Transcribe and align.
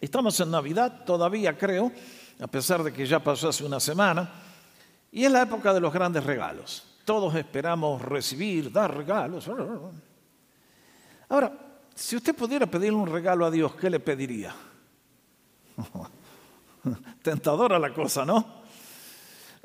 Estamos 0.00 0.38
en 0.40 0.50
Navidad 0.50 1.04
todavía, 1.04 1.56
creo, 1.56 1.90
a 2.40 2.46
pesar 2.46 2.82
de 2.82 2.92
que 2.92 3.04
ya 3.04 3.18
pasó 3.18 3.48
hace 3.48 3.64
una 3.64 3.80
semana, 3.80 4.30
y 5.10 5.24
es 5.24 5.32
la 5.32 5.42
época 5.42 5.72
de 5.72 5.80
los 5.80 5.92
grandes 5.92 6.24
regalos. 6.24 6.96
Todos 7.04 7.34
esperamos 7.34 8.00
recibir, 8.02 8.70
dar 8.70 8.96
regalos. 8.96 9.50
Ahora, 11.28 11.52
si 11.94 12.16
usted 12.16 12.34
pudiera 12.34 12.66
pedirle 12.66 12.98
un 12.98 13.08
regalo 13.08 13.44
a 13.44 13.50
Dios, 13.50 13.74
¿qué 13.74 13.90
le 13.90 13.98
pediría? 13.98 14.54
Tentadora 17.22 17.78
la 17.78 17.92
cosa, 17.92 18.24
¿no? 18.24 18.58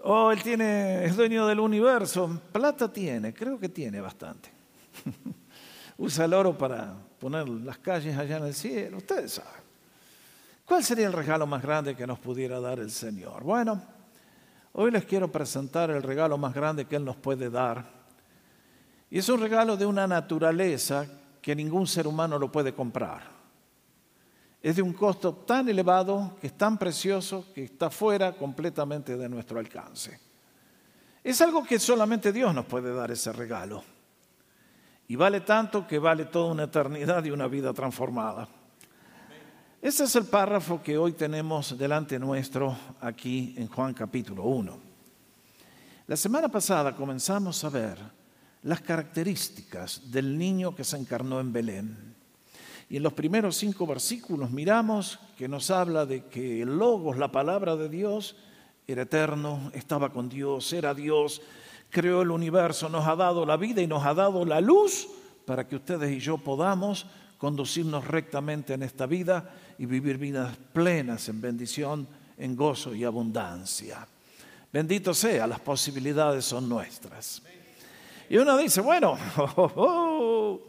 Oh, 0.05 0.31
él 0.31 0.41
tiene, 0.41 1.05
es 1.05 1.15
dueño 1.15 1.45
del 1.45 1.59
universo. 1.59 2.41
Plata 2.51 2.91
tiene, 2.91 3.33
creo 3.33 3.59
que 3.59 3.69
tiene 3.69 4.01
bastante. 4.01 4.49
Usa 5.97 6.25
el 6.25 6.33
oro 6.33 6.57
para 6.57 6.95
poner 7.19 7.47
las 7.47 7.77
calles 7.77 8.17
allá 8.17 8.37
en 8.37 8.45
el 8.45 8.53
cielo. 8.53 8.97
Ustedes 8.97 9.33
saben. 9.33 9.62
¿Cuál 10.65 10.83
sería 10.83 11.07
el 11.07 11.13
regalo 11.13 11.45
más 11.45 11.61
grande 11.61 11.95
que 11.95 12.07
nos 12.07 12.19
pudiera 12.19 12.59
dar 12.59 12.79
el 12.79 12.89
Señor? 12.89 13.43
Bueno, 13.43 13.81
hoy 14.73 14.91
les 14.91 15.03
quiero 15.03 15.31
presentar 15.31 15.89
el 15.91 16.01
regalo 16.01 16.37
más 16.37 16.53
grande 16.53 16.85
que 16.85 16.95
Él 16.95 17.03
nos 17.03 17.17
puede 17.17 17.49
dar. 17.49 17.85
Y 19.09 19.19
es 19.19 19.27
un 19.29 19.41
regalo 19.41 19.75
de 19.75 19.85
una 19.85 20.07
naturaleza 20.07 21.05
que 21.41 21.55
ningún 21.55 21.85
ser 21.85 22.07
humano 22.07 22.39
lo 22.39 22.51
puede 22.51 22.73
comprar. 22.73 23.21
Es 24.61 24.77
de 24.77 24.81
un 24.81 24.93
costo 24.93 25.33
tan 25.33 25.67
elevado, 25.67 26.37
que 26.39 26.47
es 26.47 26.57
tan 26.57 26.77
precioso, 26.77 27.47
que 27.53 27.65
está 27.65 27.89
fuera 27.89 28.31
completamente 28.31 29.17
de 29.17 29.27
nuestro 29.27 29.59
alcance. 29.59 30.17
Es 31.21 31.41
algo 31.41 31.65
que 31.65 31.77
solamente 31.77 32.31
Dios 32.31 32.55
nos 32.55 32.65
puede 32.65 32.93
dar 32.93 33.11
ese 33.11 33.33
regalo. 33.33 33.83
Y 35.09 35.17
vale 35.17 35.41
tanto 35.41 35.85
que 35.85 35.99
vale 35.99 36.25
toda 36.25 36.53
una 36.53 36.63
eternidad 36.63 37.25
y 37.25 37.31
una 37.31 37.47
vida 37.47 37.73
transformada. 37.73 38.47
Ese 39.83 40.05
es 40.05 40.15
el 40.15 40.23
párrafo 40.23 40.81
que 40.81 40.97
hoy 40.97 41.11
tenemos 41.11 41.77
delante 41.77 42.17
nuestro 42.17 42.73
aquí 43.01 43.53
en 43.57 43.67
Juan 43.67 43.93
capítulo 43.93 44.43
1. 44.43 44.79
La 46.07 46.15
semana 46.15 46.47
pasada 46.47 46.95
comenzamos 46.95 47.61
a 47.65 47.69
ver 47.69 47.97
las 48.61 48.79
características 48.79 50.09
del 50.09 50.37
niño 50.37 50.73
que 50.73 50.85
se 50.85 50.95
encarnó 50.95 51.41
en 51.41 51.51
Belén. 51.51 52.15
Y 52.87 52.95
en 52.95 53.03
los 53.03 53.11
primeros 53.11 53.57
cinco 53.57 53.85
versículos 53.85 54.51
miramos 54.51 55.19
que 55.37 55.49
nos 55.49 55.69
habla 55.69 56.05
de 56.05 56.27
que 56.27 56.61
el 56.61 56.77
Logos, 56.77 57.17
la 57.17 57.33
palabra 57.33 57.75
de 57.75 57.89
Dios, 57.89 58.37
era 58.87 59.01
eterno, 59.01 59.69
estaba 59.73 60.13
con 60.13 60.29
Dios, 60.29 60.71
era 60.71 60.93
Dios, 60.93 61.41
creó 61.89 62.21
el 62.21 62.31
universo, 62.31 62.87
nos 62.87 63.05
ha 63.05 63.17
dado 63.17 63.45
la 63.45 63.57
vida 63.57 63.81
y 63.81 63.87
nos 63.87 64.05
ha 64.05 64.13
dado 64.13 64.45
la 64.45 64.61
luz 64.61 65.09
para 65.45 65.67
que 65.67 65.75
ustedes 65.75 66.09
y 66.09 66.21
yo 66.21 66.37
podamos 66.37 67.05
conducirnos 67.43 68.07
rectamente 68.07 68.73
en 68.73 68.83
esta 68.83 69.05
vida 69.05 69.53
y 69.77 69.85
vivir 69.85 70.17
vidas 70.17 70.55
plenas 70.71 71.27
en 71.27 71.41
bendición, 71.41 72.07
en 72.37 72.55
gozo 72.55 72.95
y 72.95 73.03
abundancia. 73.03 74.07
Bendito 74.71 75.13
sea, 75.13 75.45
las 75.45 75.59
posibilidades 75.59 76.45
son 76.45 76.69
nuestras. 76.69 77.43
Y 78.29 78.37
uno 78.37 78.55
dice, 78.55 78.79
bueno, 78.79 79.17
oh, 79.37 79.51
oh, 79.57 79.71
oh, 79.75 80.61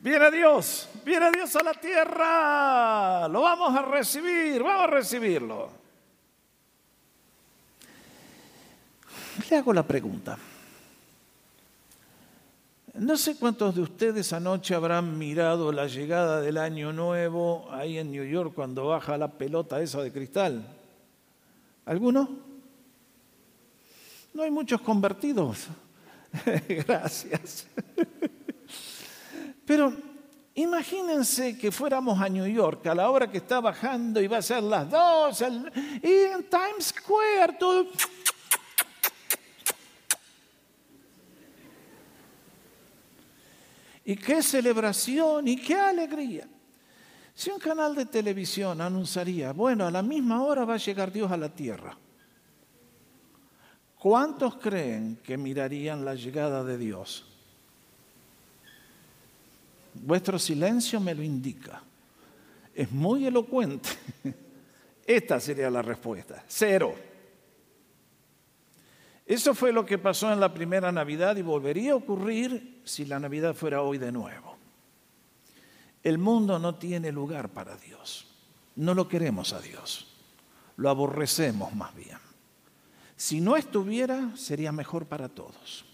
viene 0.00 0.30
Dios, 0.30 0.90
viene 1.02 1.30
Dios 1.30 1.56
a 1.56 1.62
la 1.62 1.72
tierra, 1.72 3.26
lo 3.26 3.40
vamos 3.40 3.74
a 3.74 3.80
recibir, 3.86 4.62
vamos 4.62 4.82
a 4.82 4.86
recibirlo. 4.88 5.70
Le 9.48 9.56
hago 9.56 9.72
la 9.72 9.82
pregunta. 9.82 10.36
No 12.94 13.16
sé 13.16 13.36
cuántos 13.36 13.74
de 13.74 13.80
ustedes 13.80 14.34
anoche 14.34 14.74
habrán 14.74 15.16
mirado 15.16 15.72
la 15.72 15.86
llegada 15.86 16.42
del 16.42 16.58
año 16.58 16.92
nuevo 16.92 17.66
ahí 17.70 17.96
en 17.96 18.12
New 18.12 18.24
York 18.24 18.52
cuando 18.54 18.88
baja 18.88 19.16
la 19.16 19.28
pelota 19.28 19.80
esa 19.80 20.02
de 20.02 20.12
cristal. 20.12 20.62
¿Alguno? 21.86 22.28
No 24.34 24.42
hay 24.42 24.50
muchos 24.50 24.82
convertidos. 24.82 25.68
Gracias. 26.68 27.66
Pero 29.64 29.94
imagínense 30.54 31.56
que 31.56 31.72
fuéramos 31.72 32.20
a 32.20 32.28
New 32.28 32.46
York 32.46 32.86
a 32.88 32.94
la 32.94 33.08
hora 33.08 33.30
que 33.30 33.38
está 33.38 33.58
bajando 33.60 34.20
y 34.20 34.26
va 34.26 34.36
a 34.36 34.42
ser 34.42 34.62
las 34.62 34.90
dos 34.90 35.40
y 35.40 36.12
en 36.12 36.44
Times 36.44 36.92
Square 36.94 37.54
todo 37.58 37.86
Y 44.04 44.16
qué 44.16 44.42
celebración 44.42 45.46
y 45.48 45.56
qué 45.56 45.76
alegría. 45.76 46.48
Si 47.34 47.50
un 47.50 47.58
canal 47.58 47.94
de 47.94 48.06
televisión 48.06 48.80
anunciaría, 48.80 49.52
bueno, 49.52 49.86
a 49.86 49.90
la 49.90 50.02
misma 50.02 50.42
hora 50.42 50.64
va 50.64 50.74
a 50.74 50.78
llegar 50.78 51.12
Dios 51.12 51.30
a 51.30 51.36
la 51.36 51.48
tierra, 51.48 51.96
¿cuántos 53.98 54.56
creen 54.56 55.18
que 55.22 55.38
mirarían 55.38 56.04
la 56.04 56.14
llegada 56.14 56.62
de 56.62 56.76
Dios? 56.76 57.24
Vuestro 59.94 60.38
silencio 60.38 61.00
me 61.00 61.14
lo 61.14 61.22
indica. 61.22 61.82
Es 62.74 62.90
muy 62.90 63.26
elocuente. 63.26 63.90
Esta 65.06 65.38
sería 65.40 65.70
la 65.70 65.82
respuesta. 65.82 66.44
Cero. 66.48 67.11
Eso 69.26 69.54
fue 69.54 69.72
lo 69.72 69.86
que 69.86 69.98
pasó 69.98 70.32
en 70.32 70.40
la 70.40 70.52
primera 70.52 70.90
Navidad 70.90 71.36
y 71.36 71.42
volvería 71.42 71.92
a 71.92 71.96
ocurrir 71.96 72.80
si 72.84 73.04
la 73.04 73.20
Navidad 73.20 73.54
fuera 73.54 73.82
hoy 73.82 73.98
de 73.98 74.10
nuevo. 74.10 74.56
El 76.02 76.18
mundo 76.18 76.58
no 76.58 76.74
tiene 76.74 77.12
lugar 77.12 77.48
para 77.48 77.76
Dios. 77.76 78.26
No 78.74 78.94
lo 78.94 79.08
queremos 79.08 79.52
a 79.52 79.60
Dios. 79.60 80.08
Lo 80.76 80.90
aborrecemos 80.90 81.74
más 81.74 81.94
bien. 81.94 82.18
Si 83.16 83.40
no 83.40 83.56
estuviera, 83.56 84.36
sería 84.36 84.72
mejor 84.72 85.06
para 85.06 85.28
todos. 85.28 85.84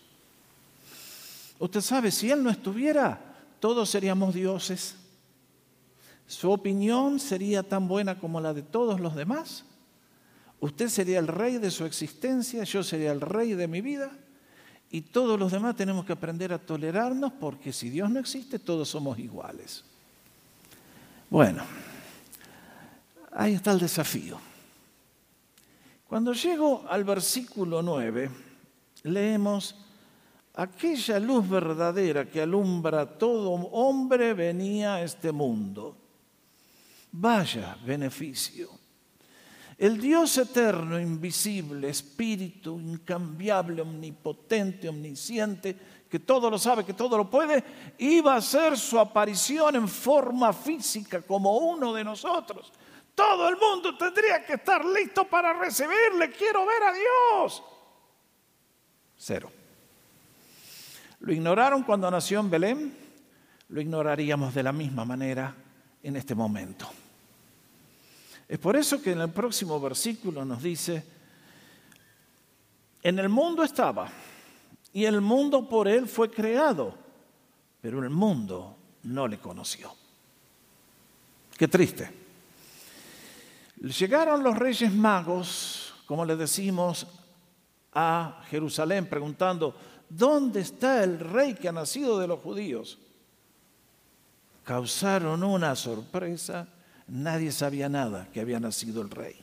Usted 1.59 1.83
sabe, 1.83 2.11
si 2.11 2.31
Él 2.31 2.43
no 2.43 2.49
estuviera, 2.49 3.21
todos 3.61 3.91
seríamos 3.91 4.33
dioses. 4.33 4.95
Su 6.27 6.51
opinión 6.51 7.21
sería 7.21 7.63
tan 7.63 7.87
buena 7.89 8.19
como 8.19 8.41
la 8.41 8.55
de 8.55 8.63
todos 8.63 9.01
los 9.01 9.15
demás 9.15 9.65
Usted 10.61 10.89
sería 10.89 11.19
el 11.19 11.29
rey 11.29 11.59
de 11.59 11.71
su 11.71 11.85
existencia, 11.85 12.65
yo 12.65 12.83
sería 12.83 13.13
el 13.13 13.21
rey 13.21 13.55
de 13.55 13.69
mi 13.69 13.81
vida 13.81 14.11
y 14.91 15.03
todos 15.03 15.39
los 15.39 15.53
demás 15.53 15.77
tenemos 15.77 16.05
que 16.05 16.13
aprender 16.13 16.53
a 16.53 16.59
tolerarnos 16.59 17.33
porque 17.33 17.73
si 17.73 17.91
Dios 17.91 18.11
no 18.11 18.19
existe 18.19 18.59
todos 18.59 18.89
somos 18.89 19.19
iguales. 19.19 19.85
Bueno, 21.31 21.63
ahí 23.33 23.55
está 23.55 23.73
el 23.73 23.79
desafío. 23.79 24.41
Cuando 26.09 26.33
llego 26.33 26.87
al 26.89 27.05
versículo 27.05 27.83
9, 27.83 28.31
leemos, 29.05 29.77
aquella 30.55 31.21
luz 31.21 31.49
verdadera 31.49 32.25
que 32.25 32.41
alumbra 32.41 33.03
a 33.03 33.07
todo 33.07 33.51
hombre 33.51 34.33
venía 34.33 34.95
a 34.95 35.03
este 35.03 35.31
mundo. 35.31 35.97
Vaya 37.13 37.77
beneficio. 37.85 38.78
El 39.79 40.01
Dios 40.01 40.37
eterno, 40.37 40.99
invisible, 40.99 41.89
espíritu, 41.89 42.81
incambiable, 42.81 43.81
omnipotente, 43.81 44.89
omnisciente, 44.89 45.77
que 46.11 46.19
todo 46.19 46.51
lo 46.51 46.59
sabe, 46.59 46.85
que 46.85 46.95
todo 46.95 47.17
lo 47.17 47.31
puede, 47.31 47.63
iba 47.99 48.35
a 48.35 48.39
hacer 48.39 48.77
su 48.77 48.99
aparición 48.99 49.77
en 49.77 49.87
forma 49.87 50.53
física 50.53 51.23
como 51.23 51.59
uno 51.59 51.95
de 51.95 52.03
nosotros. 52.03 52.73
Todo 53.15 53.49
el 53.49 53.57
mundo 53.57 53.97
tendría 53.97 54.45
que 54.45 54.55
estar 54.55 54.85
listo 54.85 55.25
para 55.25 55.53
recibirle. 55.53 56.31
Quiero 56.31 56.67
ver 56.67 56.83
a 56.83 56.93
Dios. 56.93 57.63
Cero. 59.17 59.53
Lo 61.21 61.33
ignoraron 61.33 61.85
cuando 61.85 62.11
nació 62.11 62.41
en 62.41 62.51
Belén, 62.51 62.97
lo 63.69 63.81
ignoraríamos 63.81 64.55
de 64.55 64.63
la 64.65 64.73
misma 64.73 65.05
manera 65.05 65.55
en 66.03 66.17
este 66.17 66.35
momento. 66.35 66.89
Es 68.49 68.59
por 68.59 68.77
eso 68.77 69.03
que 69.03 69.13
en 69.13 69.21
el 69.21 69.31
próximo 69.31 69.79
versículo 69.79 70.43
nos 70.45 70.63
dice, 70.63 71.05
en 73.03 73.19
el 73.19 73.29
mundo 73.29 73.63
estaba 73.63 74.11
y 74.93 75.05
el 75.05 75.21
mundo 75.21 75.69
por 75.69 75.87
él 75.87 76.09
fue 76.09 76.31
creado, 76.31 76.95
pero 77.83 78.03
el 78.03 78.09
mundo 78.09 78.75
no 79.03 79.29
le 79.29 79.39
conoció. 79.39 79.95
Qué 81.59 81.69
triste. 81.69 82.11
Llegaron 83.77 84.43
los 84.43 84.57
reyes 84.57 84.93
magos, 84.93 85.95
como 86.07 86.25
le 86.25 86.35
decimos, 86.35 87.07
a 87.93 88.43
Jerusalén 88.49 89.07
preguntando, 89.07 89.77
¿dónde 90.09 90.61
está 90.61 91.05
el 91.05 91.21
rey 91.21 91.55
que 91.55 91.69
ha 91.69 91.73
nacido 91.73 92.19
de 92.19 92.27
los 92.27 92.41
judíos? 92.41 92.99
Causaron 94.65 95.43
una 95.43 95.77
sorpresa 95.77 96.67
nadie 97.09 97.53
sabía 97.53 97.89
nada 97.89 98.29
que 98.33 98.41
había 98.41 98.61
nacido 98.61 99.03
el 99.03 99.11
rey. 99.11 99.37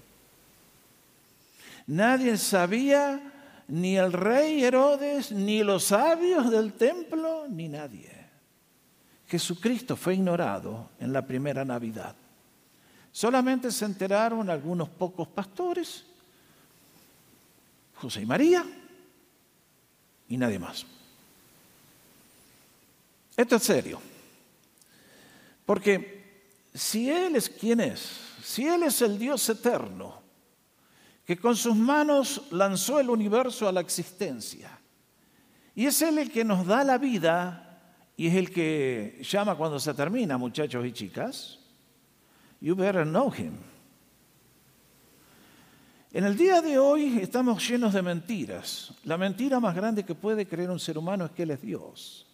Nadie 1.87 2.37
sabía 2.37 3.33
ni 3.67 3.97
el 3.97 4.13
rey 4.13 4.63
Herodes, 4.63 5.31
ni 5.31 5.63
los 5.63 5.85
sabios 5.85 6.49
del 6.51 6.73
templo, 6.73 7.47
ni 7.49 7.67
nadie. 7.67 8.11
Jesucristo 9.27 9.95
fue 9.95 10.15
ignorado 10.15 10.89
en 10.99 11.11
la 11.11 11.25
primera 11.25 11.65
Navidad. 11.65 12.15
Solamente 13.11 13.71
se 13.71 13.85
enteraron 13.85 14.49
algunos 14.49 14.89
pocos 14.89 15.27
pastores, 15.27 16.05
José 17.95 18.21
y 18.21 18.25
María, 18.25 18.63
y 20.27 20.37
nadie 20.37 20.59
más. 20.59 20.85
Esto 23.37 23.55
es 23.55 23.63
serio. 23.63 23.99
Porque 25.65 26.24
si 26.75 27.09
Él 27.09 27.37
es 27.37 27.49
quien 27.49 27.79
es, 27.79 28.19
si 28.43 28.67
Él 28.67 28.83
es 28.83 29.01
el 29.01 29.17
Dios 29.17 29.47
eterno, 29.49 30.21
que 31.25 31.37
con 31.37 31.55
sus 31.55 31.75
manos 31.75 32.43
lanzó 32.51 32.99
el 32.99 33.09
universo 33.09 33.67
a 33.67 33.71
la 33.71 33.79
existencia, 33.79 34.77
y 35.73 35.85
es 35.85 36.01
Él 36.01 36.19
el 36.19 36.29
que 36.29 36.43
nos 36.43 36.67
da 36.67 36.83
la 36.83 36.97
vida 36.97 37.61
y 38.17 38.27
es 38.27 38.35
el 38.35 38.51
que 38.51 39.21
llama 39.29 39.55
cuando 39.55 39.79
se 39.79 39.93
termina, 39.93 40.37
muchachos 40.37 40.85
y 40.85 40.91
chicas, 40.91 41.59
you 42.59 42.75
better 42.75 43.05
know 43.05 43.31
him. 43.33 43.53
En 46.11 46.23
el 46.23 46.37
día 46.37 46.61
de 46.61 46.77
hoy 46.77 47.19
estamos 47.21 47.67
llenos 47.67 47.93
de 47.93 48.01
mentiras. 48.01 48.93
La 49.03 49.17
mentira 49.17 49.59
más 49.59 49.75
grande 49.75 50.05
que 50.05 50.15
puede 50.15 50.47
creer 50.47 50.69
un 50.69 50.79
ser 50.79 50.97
humano 50.97 51.25
es 51.25 51.31
que 51.31 51.43
Él 51.43 51.51
es 51.51 51.61
Dios. 51.61 52.25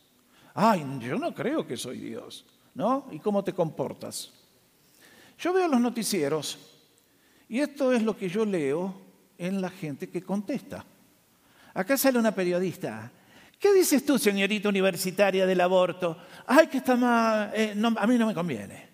Ay, 0.53 0.85
yo 0.99 1.17
no 1.17 1.33
creo 1.33 1.65
que 1.65 1.75
soy 1.77 1.97
Dios, 1.99 2.45
¿no? 2.73 3.07
¿Y 3.12 3.19
cómo 3.19 3.44
te 3.44 3.53
comportas? 3.53 4.31
Yo 5.38 5.53
veo 5.53 5.68
los 5.68 5.79
noticieros 5.79 6.57
y 7.50 7.59
esto 7.59 7.91
es 7.91 8.03
lo 8.03 8.15
que 8.15 8.29
yo 8.29 8.45
leo 8.45 8.94
en 9.38 9.62
la 9.62 9.69
gente 9.69 10.09
que 10.09 10.21
contesta. 10.21 10.85
Acá 11.73 11.97
sale 11.97 12.19
una 12.19 12.33
periodista. 12.33 13.12
¿Qué 13.59 13.73
dices 13.73 14.06
tú, 14.06 14.18
señorita 14.18 14.69
universitaria 14.69 15.45
del 15.45 15.62
aborto? 15.62 16.18
Ay, 16.47 16.68
que 16.68 16.77
está 16.77 16.95
más... 16.95 17.51
Eh, 17.53 17.75
a 17.97 18.07
mí 18.07 18.18
no 18.18 18.27
me 18.27 18.33
conviene. 18.33 18.89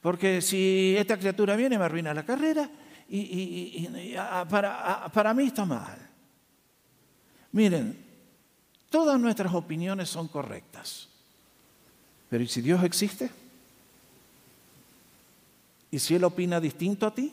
Porque 0.00 0.40
si 0.40 0.94
esta 0.96 1.18
criatura 1.18 1.56
viene 1.56 1.78
me 1.78 1.84
arruina 1.84 2.14
la 2.14 2.24
carrera 2.24 2.70
y, 3.08 3.88
para, 4.48 5.10
para 5.12 5.34
mí 5.34 5.44
está 5.44 5.64
mal. 5.64 5.98
Miren, 7.52 8.06
Todas 8.90 9.20
nuestras 9.20 9.52
opiniones 9.52 10.08
son 10.08 10.28
correctas. 10.28 11.08
Pero 12.28 12.42
¿y 12.42 12.48
si 12.48 12.60
Dios 12.60 12.82
existe? 12.82 13.30
¿Y 15.90 15.98
si 15.98 16.14
Él 16.14 16.24
opina 16.24 16.60
distinto 16.60 17.06
a 17.06 17.14
ti 17.14 17.32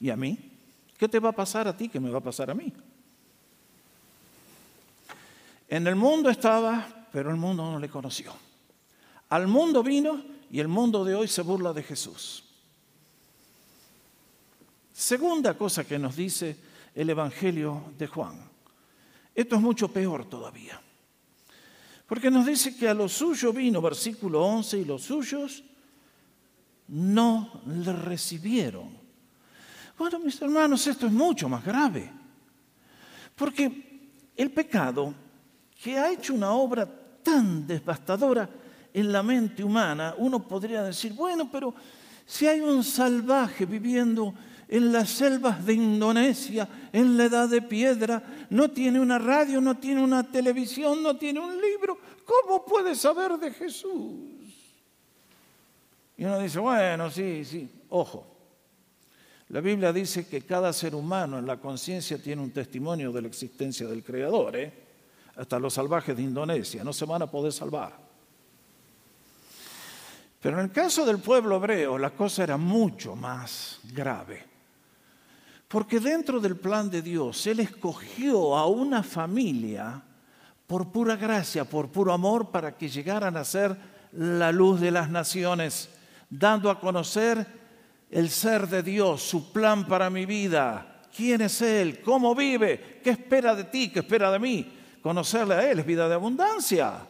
y 0.00 0.10
a 0.10 0.16
mí? 0.16 0.38
¿Qué 0.96 1.08
te 1.08 1.20
va 1.20 1.28
a 1.28 1.32
pasar 1.32 1.68
a 1.68 1.76
ti 1.76 1.88
que 1.88 2.00
me 2.00 2.10
va 2.10 2.18
a 2.18 2.22
pasar 2.22 2.50
a 2.50 2.54
mí? 2.54 2.72
En 5.68 5.86
el 5.86 5.96
mundo 5.96 6.30
estaba, 6.30 7.06
pero 7.12 7.30
el 7.30 7.36
mundo 7.36 7.70
no 7.70 7.78
le 7.78 7.88
conoció. 7.88 8.34
Al 9.28 9.46
mundo 9.46 9.82
vino 9.82 10.22
y 10.50 10.60
el 10.60 10.68
mundo 10.68 11.04
de 11.04 11.14
hoy 11.14 11.28
se 11.28 11.42
burla 11.42 11.72
de 11.72 11.82
Jesús. 11.82 12.44
Segunda 14.92 15.56
cosa 15.56 15.84
que 15.84 15.98
nos 15.98 16.16
dice 16.16 16.56
el 16.94 17.10
Evangelio 17.10 17.92
de 17.98 18.06
Juan. 18.08 18.48
Esto 19.34 19.54
es 19.54 19.62
mucho 19.62 19.88
peor 19.88 20.28
todavía. 20.28 20.80
Porque 22.08 22.30
nos 22.30 22.46
dice 22.46 22.74
que 22.74 22.88
a 22.88 22.94
lo 22.94 23.06
suyo 23.06 23.52
vino, 23.52 23.82
versículo 23.82 24.42
11, 24.42 24.78
y 24.78 24.84
los 24.86 25.02
suyos 25.02 25.62
no 26.88 27.60
le 27.66 27.92
recibieron. 27.92 28.96
Bueno, 29.98 30.18
mis 30.18 30.40
hermanos, 30.40 30.86
esto 30.86 31.06
es 31.06 31.12
mucho 31.12 31.50
más 31.50 31.62
grave. 31.62 32.10
Porque 33.36 34.10
el 34.34 34.50
pecado, 34.50 35.12
que 35.82 35.98
ha 35.98 36.10
hecho 36.10 36.32
una 36.32 36.52
obra 36.52 36.88
tan 37.22 37.66
devastadora 37.66 38.48
en 38.94 39.12
la 39.12 39.22
mente 39.22 39.62
humana, 39.62 40.14
uno 40.16 40.42
podría 40.42 40.82
decir, 40.82 41.12
bueno, 41.12 41.50
pero 41.52 41.74
si 42.24 42.46
hay 42.46 42.60
un 42.60 42.82
salvaje 42.82 43.66
viviendo 43.66 44.32
en 44.68 44.92
las 44.92 45.08
selvas 45.08 45.64
de 45.64 45.72
Indonesia, 45.72 46.68
en 46.92 47.16
la 47.16 47.24
edad 47.24 47.48
de 47.48 47.62
piedra, 47.62 48.46
no 48.50 48.70
tiene 48.70 49.00
una 49.00 49.18
radio, 49.18 49.60
no 49.60 49.78
tiene 49.78 50.02
una 50.02 50.30
televisión, 50.30 51.02
no 51.02 51.16
tiene 51.16 51.40
un 51.40 51.58
libro. 51.58 51.98
¿Cómo 52.24 52.64
puede 52.64 52.94
saber 52.94 53.38
de 53.38 53.50
Jesús? 53.50 54.14
Y 56.18 56.24
uno 56.24 56.38
dice, 56.38 56.58
bueno, 56.58 57.10
sí, 57.10 57.44
sí, 57.44 57.70
ojo. 57.88 58.34
La 59.48 59.62
Biblia 59.62 59.92
dice 59.94 60.26
que 60.26 60.42
cada 60.42 60.70
ser 60.74 60.94
humano 60.94 61.38
en 61.38 61.46
la 61.46 61.56
conciencia 61.56 62.22
tiene 62.22 62.42
un 62.42 62.50
testimonio 62.50 63.10
de 63.10 63.22
la 63.22 63.28
existencia 63.28 63.86
del 63.86 64.04
Creador. 64.04 64.56
¿eh? 64.56 64.72
Hasta 65.36 65.58
los 65.58 65.72
salvajes 65.72 66.14
de 66.14 66.22
Indonesia 66.22 66.84
no 66.84 66.92
se 66.92 67.06
van 67.06 67.22
a 67.22 67.30
poder 67.30 67.52
salvar. 67.52 67.96
Pero 70.40 70.58
en 70.58 70.66
el 70.66 70.72
caso 70.72 71.06
del 71.06 71.18
pueblo 71.18 71.56
hebreo 71.56 71.96
la 71.96 72.10
cosa 72.10 72.42
era 72.42 72.58
mucho 72.58 73.16
más 73.16 73.80
grave. 73.94 74.57
Porque 75.68 76.00
dentro 76.00 76.40
del 76.40 76.56
plan 76.56 76.90
de 76.90 77.02
Dios, 77.02 77.46
Él 77.46 77.60
escogió 77.60 78.56
a 78.56 78.66
una 78.66 79.02
familia 79.02 80.02
por 80.66 80.90
pura 80.90 81.16
gracia, 81.16 81.64
por 81.64 81.90
puro 81.90 82.12
amor, 82.12 82.50
para 82.50 82.76
que 82.76 82.88
llegaran 82.88 83.36
a 83.36 83.44
ser 83.44 83.76
la 84.12 84.50
luz 84.50 84.80
de 84.80 84.90
las 84.90 85.10
naciones, 85.10 85.90
dando 86.30 86.70
a 86.70 86.80
conocer 86.80 87.46
el 88.10 88.30
ser 88.30 88.66
de 88.68 88.82
Dios, 88.82 89.22
su 89.22 89.52
plan 89.52 89.86
para 89.86 90.08
mi 90.08 90.24
vida, 90.24 91.02
quién 91.14 91.42
es 91.42 91.60
Él, 91.60 92.00
cómo 92.00 92.34
vive, 92.34 93.00
qué 93.04 93.10
espera 93.10 93.54
de 93.54 93.64
ti, 93.64 93.90
qué 93.90 94.00
espera 94.00 94.30
de 94.30 94.38
mí. 94.38 94.72
Conocerle 95.02 95.54
a 95.54 95.70
Él 95.70 95.80
es 95.80 95.86
vida 95.86 96.08
de 96.08 96.14
abundancia. 96.14 97.06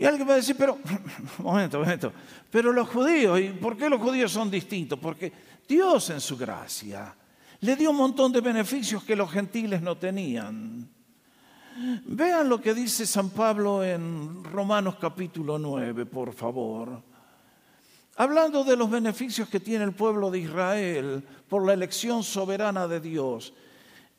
Y 0.00 0.04
alguien 0.04 0.28
va 0.28 0.34
a 0.34 0.36
decir, 0.36 0.54
pero, 0.56 0.78
momento, 1.38 1.80
momento, 1.80 2.12
pero 2.52 2.72
los 2.72 2.88
judíos, 2.88 3.40
¿y 3.40 3.48
por 3.48 3.76
qué 3.76 3.90
los 3.90 4.00
judíos 4.00 4.30
son 4.30 4.48
distintos? 4.48 4.96
Porque 4.96 5.32
Dios 5.66 6.10
en 6.10 6.20
su 6.20 6.36
gracia 6.36 7.12
le 7.60 7.74
dio 7.74 7.90
un 7.90 7.96
montón 7.96 8.30
de 8.30 8.40
beneficios 8.40 9.02
que 9.02 9.16
los 9.16 9.28
gentiles 9.28 9.82
no 9.82 9.96
tenían. 9.96 10.88
Vean 12.06 12.48
lo 12.48 12.60
que 12.60 12.74
dice 12.74 13.06
San 13.06 13.30
Pablo 13.30 13.82
en 13.82 14.44
Romanos 14.44 14.96
capítulo 15.00 15.58
9, 15.58 16.06
por 16.06 16.32
favor. 16.32 17.02
Hablando 18.14 18.62
de 18.62 18.76
los 18.76 18.88
beneficios 18.88 19.48
que 19.48 19.58
tiene 19.58 19.82
el 19.82 19.92
pueblo 19.92 20.30
de 20.30 20.38
Israel 20.38 21.24
por 21.48 21.66
la 21.66 21.72
elección 21.72 22.22
soberana 22.22 22.86
de 22.86 23.00
Dios. 23.00 23.52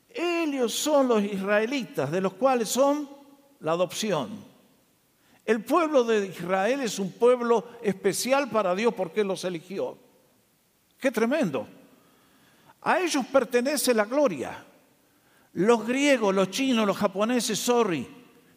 Ellos 0.10 0.74
son 0.74 1.08
los 1.08 1.24
israelitas, 1.24 2.12
de 2.12 2.20
los 2.20 2.34
cuales 2.34 2.68
son 2.68 3.10
la 3.62 3.72
adopción. 3.72 4.49
El 5.50 5.64
pueblo 5.64 6.04
de 6.04 6.28
Israel 6.28 6.82
es 6.82 7.00
un 7.00 7.12
pueblo 7.12 7.70
especial 7.82 8.52
para 8.52 8.76
Dios 8.76 8.94
porque 8.94 9.24
los 9.24 9.44
eligió. 9.46 9.98
Qué 11.00 11.10
tremendo. 11.10 11.68
A 12.84 13.00
ellos 13.00 13.26
pertenece 13.26 13.96
la 13.96 14.06
gloria. 14.06 14.64
Los 15.54 15.88
griegos, 15.88 16.36
los 16.36 16.52
chinos, 16.52 16.86
los 16.86 16.96
japoneses, 16.96 17.58
sorry, 17.58 18.08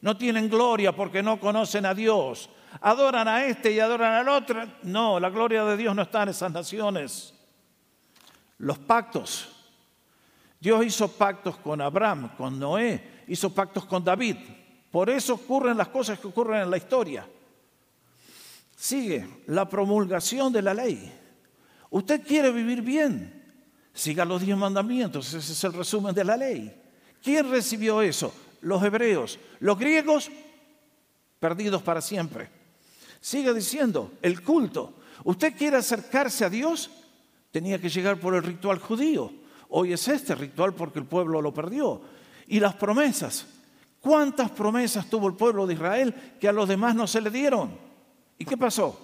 no 0.03 0.19
tienen 0.19 0.51
gloria 0.51 0.95
porque 0.95 1.23
no 1.23 1.41
conocen 1.41 1.87
a 1.87 1.95
Dios. 1.95 2.51
Adoran 2.83 3.27
a 3.27 3.47
este 3.47 3.73
y 3.73 3.81
adoran 3.81 4.13
al 4.13 4.29
otro. 4.29 4.63
No, 4.83 5.19
la 5.19 5.31
gloria 5.31 5.65
de 5.65 5.79
Dios 5.79 5.97
no 5.97 6.03
está 6.03 6.25
en 6.25 6.29
esas 6.29 6.53
naciones. 6.53 7.33
Los 8.59 8.79
pactos. 8.79 9.49
Dios 10.61 10.85
hizo 10.85 11.09
pactos 11.09 11.57
con 11.57 11.81
Abraham, 11.81 12.37
con 12.37 12.59
Noé, 12.59 13.23
hizo 13.29 13.49
pactos 13.55 13.87
con 13.87 14.05
David. 14.05 14.37
Por 14.93 15.09
eso 15.09 15.35
ocurren 15.35 15.79
las 15.79 15.89
cosas 15.89 16.21
que 16.21 16.27
ocurren 16.29 16.63
en 16.63 16.71
la 16.71 16.77
historia. 16.77 17.27
Sigue 18.77 19.27
la 19.47 19.67
promulgación 19.67 20.53
de 20.53 20.61
la 20.61 20.75
ley. 20.75 21.11
Usted 21.89 22.23
quiere 22.27 22.53
vivir 22.53 22.83
bien, 22.83 23.43
siga 23.95 24.25
los 24.27 24.43
diez 24.43 24.57
mandamientos, 24.57 25.33
ese 25.33 25.53
es 25.53 25.65
el 25.65 25.73
resumen 25.73 26.15
de 26.15 26.25
la 26.25 26.37
ley. 26.37 26.79
¿Quién 27.23 27.51
recibió 27.51 28.03
eso? 28.03 28.35
Los 28.61 28.83
hebreos. 28.83 29.39
Los 29.61 29.79
griegos, 29.79 30.31
perdidos 31.41 31.83
para 31.83 32.03
siempre. 32.03 32.51
Sigue 33.19 33.55
diciendo, 33.55 34.13
el 34.21 34.43
culto. 34.43 34.95
Usted 35.25 35.57
quiere 35.57 35.79
acercarse 35.79 36.45
a 36.45 36.51
Dios, 36.51 36.91
tenía 37.51 37.81
que 37.81 37.89
llegar 37.89 38.21
por 38.21 38.35
el 38.35 38.43
ritual 38.43 38.79
judío. 38.79 39.33
Hoy 39.71 39.95
es 39.95 40.07
este 40.09 40.35
ritual 40.35 40.75
porque 40.75 40.99
el 40.99 41.07
pueblo 41.07 41.41
lo 41.41 41.55
perdió. 41.55 42.03
Y 42.49 42.61
las 42.61 42.75
promesas. 42.75 43.47
¿Cuántas 44.03 44.51
promesas 44.51 45.09
tuvo 45.09 45.29
el 45.29 45.35
pueblo 45.35 45.65
de 45.65 45.75
Israel 45.75 46.13
que 46.41 46.49
a 46.49 46.53
los 46.53 46.69
demás 46.69 46.97
no 46.97 47.07
se 47.07 47.21
le 47.21 47.31
dieron? 47.31 47.71
¿Y 48.37 48.45
qué 48.45 48.57
pasó? 48.57 48.99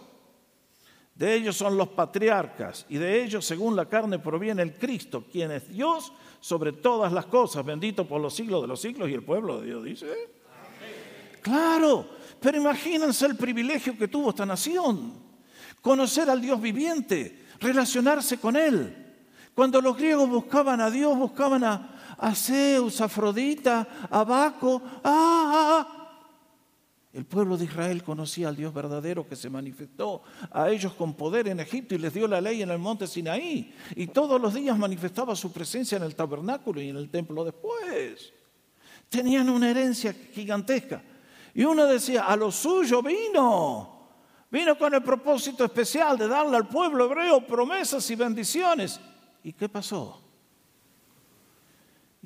De 1.15 1.35
ellos 1.35 1.57
son 1.57 1.77
los 1.77 1.89
patriarcas 1.91 2.85
y 2.89 2.97
de 2.97 3.23
ellos, 3.23 3.45
según 3.45 3.77
la 3.77 3.87
carne, 3.87 4.19
proviene 4.19 4.61
el 4.63 4.75
Cristo, 4.75 5.25
quien 5.31 5.53
es 5.53 5.69
Dios 5.69 6.13
sobre 6.41 6.73
todas 6.73 7.13
las 7.13 7.27
cosas, 7.27 7.65
bendito 7.65 8.09
por 8.09 8.21
los 8.21 8.35
siglos 8.35 8.61
de 8.63 8.69
los 8.69 8.81
siglos 8.81 9.09
y 9.09 9.15
el 9.15 9.23
pueblo 9.23 9.61
de 9.61 9.67
Dios 9.67 9.85
dice. 9.85 10.07
Claro, 11.43 12.05
pero 12.41 12.59
imagínense 12.59 13.25
el 13.27 13.37
privilegio 13.37 13.97
que 13.97 14.09
tuvo 14.09 14.31
esta 14.31 14.47
nación, 14.47 15.13
conocer 15.81 16.29
al 16.29 16.41
Dios 16.41 16.61
viviente, 16.61 17.47
relacionarse 17.61 18.39
con 18.39 18.57
Él. 18.57 19.07
Cuando 19.55 19.81
los 19.81 19.97
griegos 19.97 20.29
buscaban 20.29 20.81
a 20.81 20.91
Dios, 20.91 21.17
buscaban 21.17 21.63
a, 21.63 21.98
Zeus, 22.35 23.01
a 23.01 23.05
Afrodita, 23.05 24.09
a 24.11 24.25
Baco, 24.25 24.83
ah, 25.05 25.85
ah. 25.85 25.99
El 27.13 27.25
pueblo 27.25 27.57
de 27.57 27.65
Israel 27.65 28.03
conocía 28.03 28.49
al 28.49 28.57
Dios 28.57 28.73
verdadero 28.73 29.27
que 29.27 29.35
se 29.35 29.49
manifestó 29.49 30.23
a 30.51 30.69
ellos 30.69 30.93
con 30.93 31.15
poder 31.15 31.49
en 31.49 31.59
Egipto 31.59 31.95
y 31.95 31.99
les 31.99 32.13
dio 32.13 32.29
la 32.29 32.41
ley 32.41 32.63
en 32.63 32.71
el 32.71 32.79
monte 32.79 33.07
Sinaí. 33.07 33.75
Y 33.97 34.09
todos 34.09 34.41
los 34.41 34.55
días 34.55 34.79
manifestaba 34.79 35.35
su 35.35 35.51
presencia 35.51 35.97
en 35.97 36.03
el 36.03 36.15
tabernáculo 36.15 36.81
y 36.81 36.91
en 36.91 36.97
el 36.97 37.09
templo 37.11 37.45
después. 37.45 38.33
Tenían 39.09 39.49
una 39.49 39.71
herencia 39.71 40.15
gigantesca. 40.33 41.03
Y 41.55 41.65
uno 41.65 41.87
decía, 41.87 42.25
a 42.25 42.37
lo 42.37 42.53
suyo 42.53 43.03
vino. 43.03 44.11
Vino 44.51 44.79
con 44.79 44.95
el 44.95 45.03
propósito 45.03 45.65
especial 45.65 46.17
de 46.19 46.29
darle 46.29 46.57
al 46.57 46.69
pueblo 46.69 47.07
hebreo 47.07 47.45
promesas 47.47 48.09
y 48.11 48.15
bendiciones. 48.15 49.01
¿Y 49.43 49.55
qué 49.55 49.69
pasó? 49.69 50.28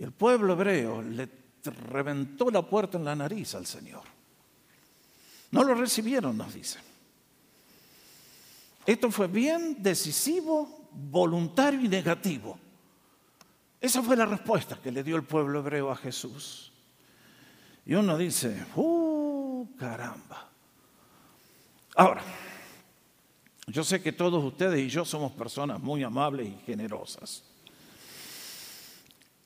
El 0.02 0.10
pueblo 0.10 0.54
hebreo 0.54 1.00
le 1.00 1.28
reventó 1.88 2.50
la 2.50 2.62
puerta 2.62 2.98
en 2.98 3.04
la 3.04 3.14
nariz 3.14 3.54
al 3.54 3.66
Señor. 3.66 4.02
No 5.52 5.62
lo 5.62 5.76
recibieron, 5.76 6.36
nos 6.36 6.52
dice. 6.52 6.80
Esto 8.84 9.12
fue 9.12 9.28
bien 9.28 9.80
decisivo, 9.80 10.88
voluntario 10.90 11.80
y 11.82 11.86
negativo. 11.86 12.58
Esa 13.80 14.02
fue 14.02 14.16
la 14.16 14.26
respuesta 14.26 14.76
que 14.82 14.90
le 14.90 15.04
dio 15.04 15.14
el 15.14 15.22
pueblo 15.22 15.60
hebreo 15.60 15.88
a 15.88 15.94
Jesús. 15.94 16.72
Y 17.86 17.94
uno 17.94 18.18
dice, 18.18 18.66
¡uh, 18.74 19.68
caramba! 19.78 20.50
Ahora, 21.94 22.24
yo 23.68 23.84
sé 23.84 24.02
que 24.02 24.10
todos 24.10 24.42
ustedes 24.42 24.80
y 24.80 24.88
yo 24.88 25.04
somos 25.04 25.30
personas 25.30 25.80
muy 25.80 26.02
amables 26.02 26.48
y 26.48 26.58
generosas. 26.66 27.51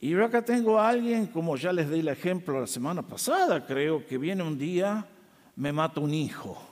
Y 0.00 0.10
yo 0.10 0.24
acá 0.24 0.42
tengo 0.42 0.78
a 0.78 0.88
alguien, 0.88 1.26
como 1.26 1.56
ya 1.56 1.72
les 1.72 1.90
di 1.90 2.00
el 2.00 2.08
ejemplo 2.08 2.60
la 2.60 2.66
semana 2.66 3.02
pasada, 3.02 3.64
creo 3.64 4.06
que 4.06 4.18
viene 4.18 4.42
un 4.42 4.58
día 4.58 5.06
me 5.56 5.72
mata 5.72 6.00
un 6.00 6.12
hijo 6.12 6.62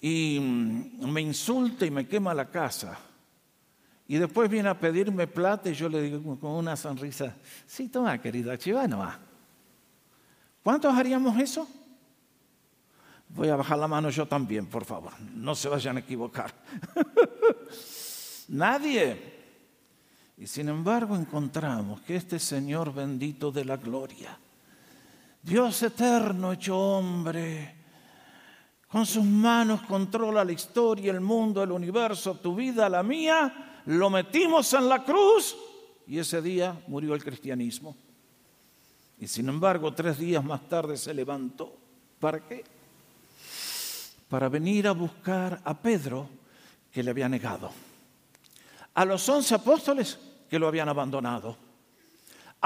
y 0.00 0.38
mm, 0.38 1.08
me 1.10 1.22
insulta 1.22 1.86
y 1.86 1.90
me 1.90 2.06
quema 2.06 2.34
la 2.34 2.50
casa. 2.50 2.98
Y 4.06 4.18
después 4.18 4.50
viene 4.50 4.68
a 4.68 4.78
pedirme 4.78 5.26
plata 5.26 5.70
y 5.70 5.74
yo 5.74 5.88
le 5.88 6.02
digo 6.02 6.38
con 6.38 6.50
una 6.50 6.76
sonrisa, 6.76 7.34
sí, 7.66 7.88
toma 7.88 8.20
querida, 8.20 8.58
chiva 8.58 8.86
va. 8.86 9.18
¿Cuántos 10.62 10.92
haríamos 10.94 11.38
eso? 11.38 11.66
Voy 13.30 13.48
a 13.48 13.56
bajar 13.56 13.78
la 13.78 13.88
mano 13.88 14.10
yo 14.10 14.26
también, 14.26 14.66
por 14.66 14.84
favor, 14.84 15.12
no 15.34 15.54
se 15.54 15.68
vayan 15.68 15.96
a 15.96 16.00
equivocar. 16.00 16.52
Nadie. 18.48 19.33
Y 20.36 20.46
sin 20.46 20.68
embargo 20.68 21.16
encontramos 21.16 22.00
que 22.00 22.16
este 22.16 22.38
Señor 22.38 22.92
bendito 22.92 23.52
de 23.52 23.64
la 23.64 23.76
gloria, 23.76 24.36
Dios 25.42 25.82
eterno 25.82 26.52
hecho 26.52 26.78
hombre, 26.78 27.74
con 28.88 29.04
sus 29.06 29.24
manos 29.24 29.82
controla 29.82 30.44
la 30.44 30.52
historia, 30.52 31.12
el 31.12 31.20
mundo, 31.20 31.62
el 31.62 31.72
universo, 31.72 32.36
tu 32.36 32.54
vida, 32.54 32.88
la 32.88 33.02
mía, 33.02 33.82
lo 33.86 34.08
metimos 34.08 34.72
en 34.72 34.88
la 34.88 35.04
cruz 35.04 35.56
y 36.06 36.18
ese 36.18 36.40
día 36.40 36.80
murió 36.86 37.14
el 37.14 37.22
cristianismo. 37.22 37.96
Y 39.18 39.26
sin 39.26 39.48
embargo, 39.48 39.92
tres 39.92 40.18
días 40.18 40.44
más 40.44 40.68
tarde 40.68 40.96
se 40.96 41.14
levantó. 41.14 41.76
¿Para 42.20 42.40
qué? 42.40 42.64
Para 44.28 44.48
venir 44.48 44.88
a 44.88 44.92
buscar 44.92 45.60
a 45.64 45.74
Pedro 45.74 46.28
que 46.90 47.02
le 47.02 47.10
había 47.10 47.28
negado. 47.28 47.70
A 48.94 49.04
los 49.04 49.28
once 49.28 49.54
apóstoles 49.54 50.18
que 50.48 50.58
lo 50.58 50.68
habían 50.68 50.88
abandonado 50.88 51.56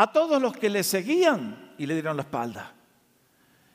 a 0.01 0.13
todos 0.13 0.41
los 0.41 0.57
que 0.57 0.71
le 0.71 0.85
seguían 0.85 1.75
y 1.77 1.85
le 1.85 1.95
dieron 1.95 2.17
la 2.17 2.23
espalda. 2.23 2.73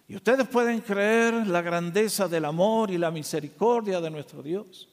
Y 0.07 0.15
ustedes 0.15 0.47
pueden 0.47 0.79
creer 0.79 1.45
la 1.47 1.61
grandeza 1.61 2.29
del 2.29 2.45
amor 2.45 2.91
y 2.91 2.97
la 2.97 3.11
misericordia 3.11 3.99
de 3.99 4.09
nuestro 4.09 4.41
Dios, 4.41 4.87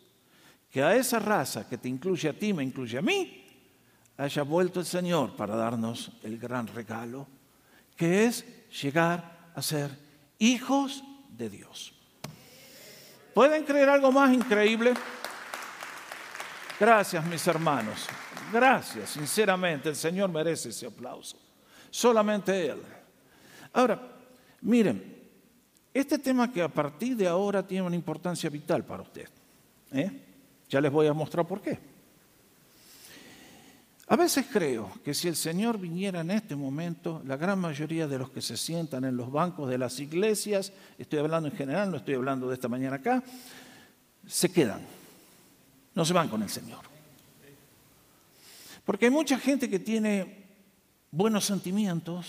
que 0.69 0.83
a 0.83 0.97
esa 0.97 1.21
raza 1.21 1.69
que 1.69 1.79
te 1.79 1.89
incluye 1.89 2.29
a 2.29 2.33
ti, 2.33 2.53
me 2.53 2.65
incluye 2.65 2.99
a 2.99 3.03
mí, 3.03 3.47
haya 4.17 4.43
vuelto 4.43 4.81
el 4.81 4.87
Señor 4.87 5.37
para 5.37 5.55
darnos 5.55 6.11
el 6.25 6.37
gran 6.37 6.67
regalo, 6.67 7.29
que 7.95 8.25
es 8.25 8.45
llegar 8.83 9.53
a 9.55 9.63
ser 9.63 9.97
hijos 10.41 11.05
de 11.31 11.49
Dios. 11.49 11.93
¿Pueden 13.35 13.63
creer 13.63 13.89
algo 13.89 14.11
más 14.11 14.35
increíble? 14.35 14.95
Gracias, 16.81 17.23
mis 17.27 17.47
hermanos. 17.47 18.07
Gracias, 18.51 19.11
sinceramente, 19.11 19.91
el 19.91 19.97
Señor 19.97 20.31
merece 20.31 20.71
ese 20.71 20.87
aplauso. 20.87 21.37
Solamente 21.91 22.69
Él. 22.69 22.81
Ahora, 23.75 24.01
miren, 24.63 25.21
este 25.93 26.19
tema 26.19 26.51
que 26.51 26.63
a 26.63 26.69
partir 26.71 27.15
de 27.19 27.29
ahora 27.29 27.67
tiene 27.67 27.87
una 27.87 27.97
importancia 27.97 28.49
vital 28.49 28.83
para 28.83 29.03
usted. 29.03 29.29
¿eh? 29.93 30.11
Ya 30.71 30.81
les 30.81 30.91
voy 30.91 31.07
a 31.07 31.13
mostrar 31.13 31.47
por 31.47 31.61
qué. 31.61 31.79
A 34.07 34.17
veces 34.17 34.47
creo 34.51 34.91
que 35.05 35.13
si 35.13 35.29
el 35.29 35.37
Señor 35.37 35.79
viniera 35.79 36.21
en 36.21 36.31
este 36.31 36.57
momento, 36.57 37.23
la 37.27 37.37
gran 37.37 37.59
mayoría 37.59 38.09
de 38.09 38.19
los 38.19 38.31
que 38.31 38.41
se 38.41 38.57
sientan 38.57 39.05
en 39.05 39.19
los 39.19 39.31
bancos 39.31 39.69
de 39.69 39.77
las 39.77 40.01
iglesias, 40.01 40.73
estoy 40.97 41.19
hablando 41.19 41.51
en 41.51 41.57
general, 41.57 41.91
no 41.91 41.99
estoy 41.99 42.15
hablando 42.15 42.49
de 42.49 42.55
esta 42.55 42.69
mañana 42.69 42.97
acá, 42.97 43.23
se 44.27 44.51
quedan, 44.51 44.81
no 45.95 46.05
se 46.05 46.13
van 46.13 46.29
con 46.29 46.43
el 46.43 46.51
Señor. 46.51 46.81
Porque 48.85 49.07
hay 49.07 49.11
mucha 49.11 49.39
gente 49.39 49.69
que 49.69 49.79
tiene 49.79 50.47
buenos 51.11 51.45
sentimientos. 51.45 52.27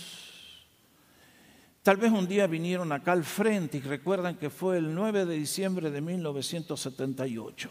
Tal 1.83 1.97
vez 1.97 2.11
un 2.11 2.27
día 2.27 2.45
vinieron 2.47 2.91
acá 2.91 3.13
al 3.13 3.23
frente 3.23 3.77
y 3.77 3.81
recuerdan 3.81 4.37
que 4.37 4.49
fue 4.49 4.77
el 4.77 4.93
9 4.93 5.25
de 5.25 5.35
diciembre 5.35 5.89
de 5.89 6.01
1978. 6.01 7.69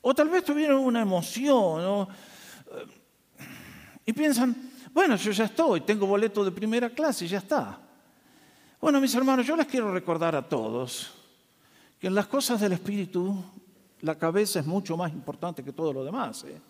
O 0.00 0.14
tal 0.14 0.28
vez 0.28 0.44
tuvieron 0.44 0.80
una 0.80 1.02
emoción 1.02 2.08
y 4.06 4.12
piensan, 4.12 4.70
bueno, 4.92 5.16
yo 5.16 5.32
ya 5.32 5.44
estoy, 5.44 5.82
tengo 5.82 6.06
boleto 6.06 6.44
de 6.44 6.50
primera 6.50 6.88
clase 6.88 7.26
y 7.26 7.28
ya 7.28 7.38
está. 7.38 7.78
Bueno, 8.80 9.00
mis 9.00 9.14
hermanos, 9.14 9.46
yo 9.46 9.56
les 9.56 9.66
quiero 9.66 9.92
recordar 9.92 10.34
a 10.36 10.48
todos 10.48 11.12
que 11.98 12.06
en 12.06 12.14
las 12.14 12.26
cosas 12.28 12.60
del 12.60 12.72
Espíritu 12.72 13.44
la 14.00 14.16
cabeza 14.16 14.60
es 14.60 14.66
mucho 14.66 14.96
más 14.96 15.12
importante 15.12 15.64
que 15.64 15.72
todo 15.72 15.92
lo 15.92 16.04
demás. 16.04 16.44
¿eh? 16.44 16.60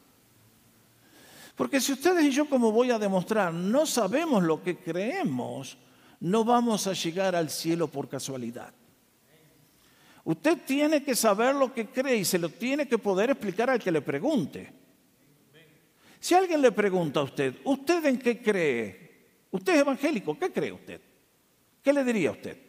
Porque 1.54 1.80
si 1.80 1.92
ustedes 1.92 2.24
y 2.24 2.30
yo, 2.30 2.48
como 2.48 2.72
voy 2.72 2.90
a 2.90 2.98
demostrar, 2.98 3.52
no 3.52 3.84
sabemos 3.86 4.42
lo 4.42 4.62
que 4.62 4.78
creemos, 4.78 5.76
no 6.20 6.44
vamos 6.44 6.86
a 6.86 6.92
llegar 6.92 7.34
al 7.34 7.50
cielo 7.50 7.88
por 7.88 8.08
casualidad. 8.08 8.72
Usted 10.24 10.58
tiene 10.66 11.02
que 11.02 11.14
saber 11.14 11.54
lo 11.54 11.72
que 11.72 11.86
cree 11.86 12.16
y 12.16 12.24
se 12.24 12.38
lo 12.38 12.48
tiene 12.48 12.86
que 12.86 12.98
poder 12.98 13.30
explicar 13.30 13.70
al 13.70 13.80
que 13.80 13.90
le 13.90 14.02
pregunte. 14.02 14.72
Si 16.20 16.34
alguien 16.34 16.60
le 16.60 16.72
pregunta 16.72 17.20
a 17.20 17.22
usted, 17.22 17.54
¿usted 17.64 18.04
en 18.04 18.18
qué 18.18 18.42
cree? 18.42 19.08
¿Usted 19.50 19.74
es 19.74 19.80
evangélico? 19.80 20.38
¿Qué 20.38 20.52
cree 20.52 20.72
usted? 20.72 21.00
¿Qué 21.82 21.92
le 21.92 22.04
diría 22.04 22.30
a 22.30 22.32
usted? 22.32 22.67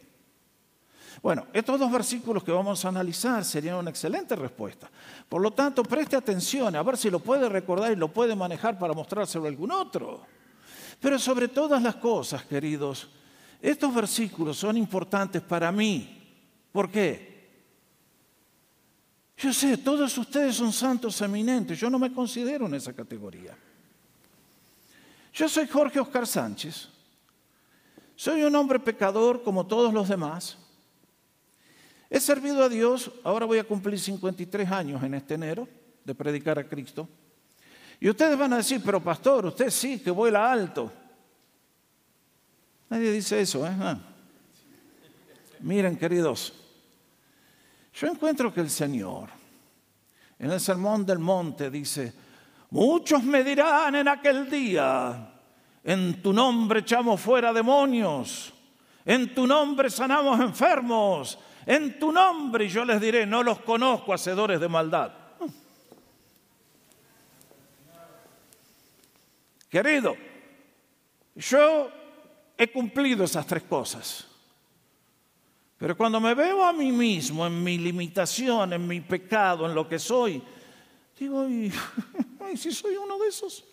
Bueno, 1.22 1.46
estos 1.52 1.78
dos 1.78 1.92
versículos 1.92 2.42
que 2.42 2.50
vamos 2.50 2.82
a 2.84 2.88
analizar 2.88 3.44
serían 3.44 3.76
una 3.76 3.90
excelente 3.90 4.34
respuesta. 4.34 4.90
Por 5.28 5.42
lo 5.42 5.50
tanto, 5.50 5.82
preste 5.82 6.16
atención 6.16 6.74
a 6.74 6.82
ver 6.82 6.96
si 6.96 7.10
lo 7.10 7.20
puede 7.20 7.48
recordar 7.48 7.92
y 7.92 7.96
lo 7.96 8.08
puede 8.08 8.34
manejar 8.34 8.78
para 8.78 8.94
mostrárselo 8.94 9.44
a 9.44 9.48
algún 9.48 9.70
otro. 9.70 10.22
Pero 10.98 11.18
sobre 11.18 11.48
todas 11.48 11.82
las 11.82 11.96
cosas, 11.96 12.44
queridos, 12.44 13.08
estos 13.60 13.94
versículos 13.94 14.56
son 14.56 14.78
importantes 14.78 15.42
para 15.42 15.70
mí. 15.70 16.38
¿Por 16.72 16.90
qué? 16.90 17.30
Yo 19.36 19.52
sé, 19.52 19.76
todos 19.78 20.16
ustedes 20.16 20.54
son 20.54 20.72
santos 20.72 21.20
eminentes, 21.20 21.78
yo 21.78 21.90
no 21.90 21.98
me 21.98 22.12
considero 22.12 22.66
en 22.66 22.74
esa 22.74 22.92
categoría. 22.94 23.56
Yo 25.32 25.48
soy 25.48 25.66
Jorge 25.66 26.00
Oscar 26.00 26.26
Sánchez, 26.26 26.88
soy 28.16 28.42
un 28.42 28.54
hombre 28.54 28.78
pecador 28.78 29.42
como 29.42 29.66
todos 29.66 29.92
los 29.92 30.08
demás. 30.08 30.59
He 32.10 32.18
servido 32.18 32.64
a 32.64 32.68
Dios, 32.68 33.10
ahora 33.22 33.46
voy 33.46 33.58
a 33.58 33.64
cumplir 33.64 33.98
53 33.98 34.68
años 34.70 35.00
en 35.04 35.14
este 35.14 35.34
enero 35.34 35.68
de 36.04 36.12
predicar 36.12 36.58
a 36.58 36.68
Cristo. 36.68 37.08
Y 38.00 38.10
ustedes 38.10 38.36
van 38.36 38.52
a 38.52 38.56
decir, 38.56 38.82
pero 38.84 39.00
pastor, 39.00 39.46
usted 39.46 39.70
sí 39.70 40.00
que 40.00 40.10
vuela 40.10 40.50
alto. 40.50 40.92
Nadie 42.88 43.12
dice 43.12 43.40
eso, 43.40 43.64
¿eh? 43.64 43.70
Ah. 43.78 43.98
Miren, 45.60 45.96
queridos, 45.96 46.52
yo 47.94 48.08
encuentro 48.08 48.52
que 48.52 48.60
el 48.60 48.70
Señor 48.70 49.28
en 50.40 50.50
el 50.50 50.58
Sermón 50.58 51.04
del 51.04 51.18
Monte 51.18 51.70
dice, 51.70 52.12
muchos 52.70 53.22
me 53.22 53.44
dirán 53.44 53.94
en 53.94 54.08
aquel 54.08 54.50
día, 54.50 55.34
en 55.84 56.22
tu 56.22 56.32
nombre 56.32 56.80
echamos 56.80 57.20
fuera 57.20 57.52
demonios, 57.52 58.52
en 59.04 59.34
tu 59.34 59.46
nombre 59.46 59.90
sanamos 59.90 60.40
enfermos, 60.40 61.38
en 61.66 61.98
tu 61.98 62.12
nombre 62.12 62.64
y 62.64 62.68
yo 62.68 62.84
les 62.84 63.00
diré, 63.00 63.26
no 63.26 63.42
los 63.42 63.60
conozco, 63.60 64.12
hacedores 64.12 64.60
de 64.60 64.68
maldad. 64.68 65.12
Querido, 69.70 70.16
yo 71.36 71.90
he 72.58 72.72
cumplido 72.72 73.24
esas 73.24 73.46
tres 73.46 73.62
cosas. 73.62 74.26
Pero 75.78 75.96
cuando 75.96 76.20
me 76.20 76.34
veo 76.34 76.62
a 76.64 76.72
mí 76.72 76.92
mismo, 76.92 77.46
en 77.46 77.62
mi 77.62 77.78
limitación, 77.78 78.72
en 78.72 78.86
mi 78.86 79.00
pecado, 79.00 79.64
en 79.64 79.74
lo 79.74 79.88
que 79.88 79.98
soy, 79.98 80.42
digo, 81.18 81.48
¿y, 81.48 81.72
si 82.56 82.72
soy 82.72 82.96
uno 82.96 83.18
de 83.18 83.28
esos? 83.28 83.64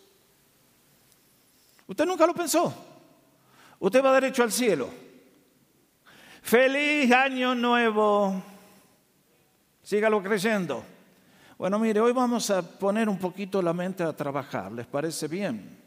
Usted 1.86 2.06
nunca 2.06 2.26
lo 2.26 2.34
pensó. 2.34 2.72
Usted 3.80 4.02
va 4.02 4.14
derecho 4.14 4.42
al 4.42 4.52
cielo. 4.52 4.88
Feliz 6.42 7.10
año 7.12 7.54
nuevo. 7.54 8.42
Sígalo 9.82 10.22
creyendo. 10.22 10.84
Bueno, 11.56 11.78
mire, 11.78 12.00
hoy 12.00 12.12
vamos 12.12 12.50
a 12.50 12.62
poner 12.62 13.08
un 13.08 13.18
poquito 13.18 13.60
la 13.60 13.72
mente 13.72 14.02
a 14.02 14.12
trabajar. 14.12 14.70
¿Les 14.70 14.86
parece 14.86 15.26
bien? 15.26 15.78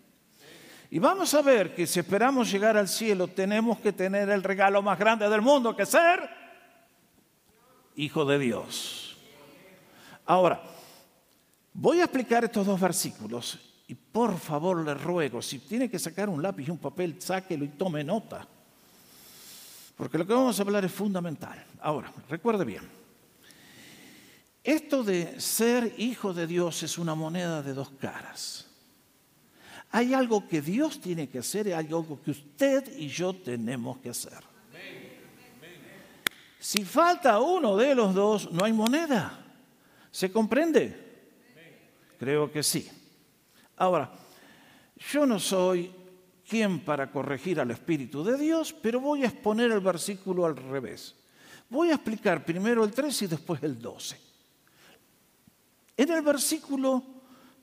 Y 0.89 0.99
vamos 0.99 1.33
a 1.33 1.41
ver 1.41 1.73
que 1.73 1.87
si 1.87 1.99
esperamos 1.99 2.51
llegar 2.51 2.75
al 2.75 2.89
cielo, 2.89 3.27
tenemos 3.27 3.79
que 3.79 3.93
tener 3.93 4.29
el 4.29 4.43
regalo 4.43 4.81
más 4.81 4.99
grande 4.99 5.29
del 5.29 5.41
mundo, 5.41 5.75
que 5.75 5.85
ser 5.85 6.29
hijo 7.95 8.25
de 8.25 8.39
Dios. 8.39 9.17
Ahora, 10.25 10.61
voy 11.73 12.01
a 12.01 12.03
explicar 12.03 12.43
estos 12.43 12.65
dos 12.65 12.79
versículos 12.79 13.59
y 13.87 13.95
por 13.95 14.37
favor 14.37 14.83
le 14.83 14.93
ruego, 14.93 15.41
si 15.41 15.59
tiene 15.59 15.89
que 15.89 15.99
sacar 15.99 16.29
un 16.29 16.41
lápiz 16.41 16.67
y 16.67 16.71
un 16.71 16.77
papel, 16.77 17.21
sáquelo 17.21 17.63
y 17.63 17.69
tome 17.69 18.03
nota. 18.03 18.47
Porque 19.95 20.17
lo 20.17 20.25
que 20.25 20.33
vamos 20.33 20.59
a 20.59 20.63
hablar 20.63 20.85
es 20.85 20.91
fundamental. 20.91 21.63
Ahora, 21.81 22.11
recuerde 22.29 22.65
bien, 22.65 22.87
esto 24.63 25.03
de 25.03 25.39
ser 25.39 25.95
hijo 25.97 26.33
de 26.33 26.45
Dios 26.47 26.83
es 26.83 26.97
una 26.97 27.15
moneda 27.15 27.61
de 27.61 27.73
dos 27.73 27.89
caras. 27.91 28.67
Hay 29.91 30.13
algo 30.13 30.47
que 30.47 30.61
Dios 30.61 31.01
tiene 31.01 31.27
que 31.27 31.39
hacer 31.39 31.67
y 31.67 31.71
hay 31.73 31.87
algo 31.87 32.21
que 32.23 32.31
usted 32.31 32.97
y 32.97 33.07
yo 33.07 33.33
tenemos 33.33 33.97
que 33.97 34.09
hacer. 34.09 34.51
Si 36.59 36.85
falta 36.85 37.39
uno 37.39 37.75
de 37.75 37.95
los 37.95 38.13
dos, 38.13 38.51
no 38.51 38.63
hay 38.63 38.71
moneda. 38.71 39.43
¿Se 40.11 40.31
comprende? 40.31 40.95
Creo 42.19 42.51
que 42.51 42.61
sí. 42.61 42.87
Ahora, 43.77 44.11
yo 45.11 45.25
no 45.25 45.39
soy 45.39 45.91
quien 46.51 46.81
para 46.81 47.09
corregir 47.09 47.61
al 47.61 47.71
Espíritu 47.71 48.25
de 48.25 48.37
Dios, 48.37 48.73
pero 48.73 48.99
voy 48.99 49.23
a 49.23 49.27
exponer 49.27 49.71
el 49.71 49.79
versículo 49.79 50.45
al 50.45 50.57
revés. 50.57 51.15
Voy 51.69 51.91
a 51.91 51.93
explicar 51.93 52.43
primero 52.43 52.83
el 52.83 52.91
3 52.91 53.21
y 53.21 53.27
después 53.27 53.63
el 53.63 53.81
12. 53.81 54.19
En 55.95 56.11
el 56.11 56.21
versículo 56.21 57.01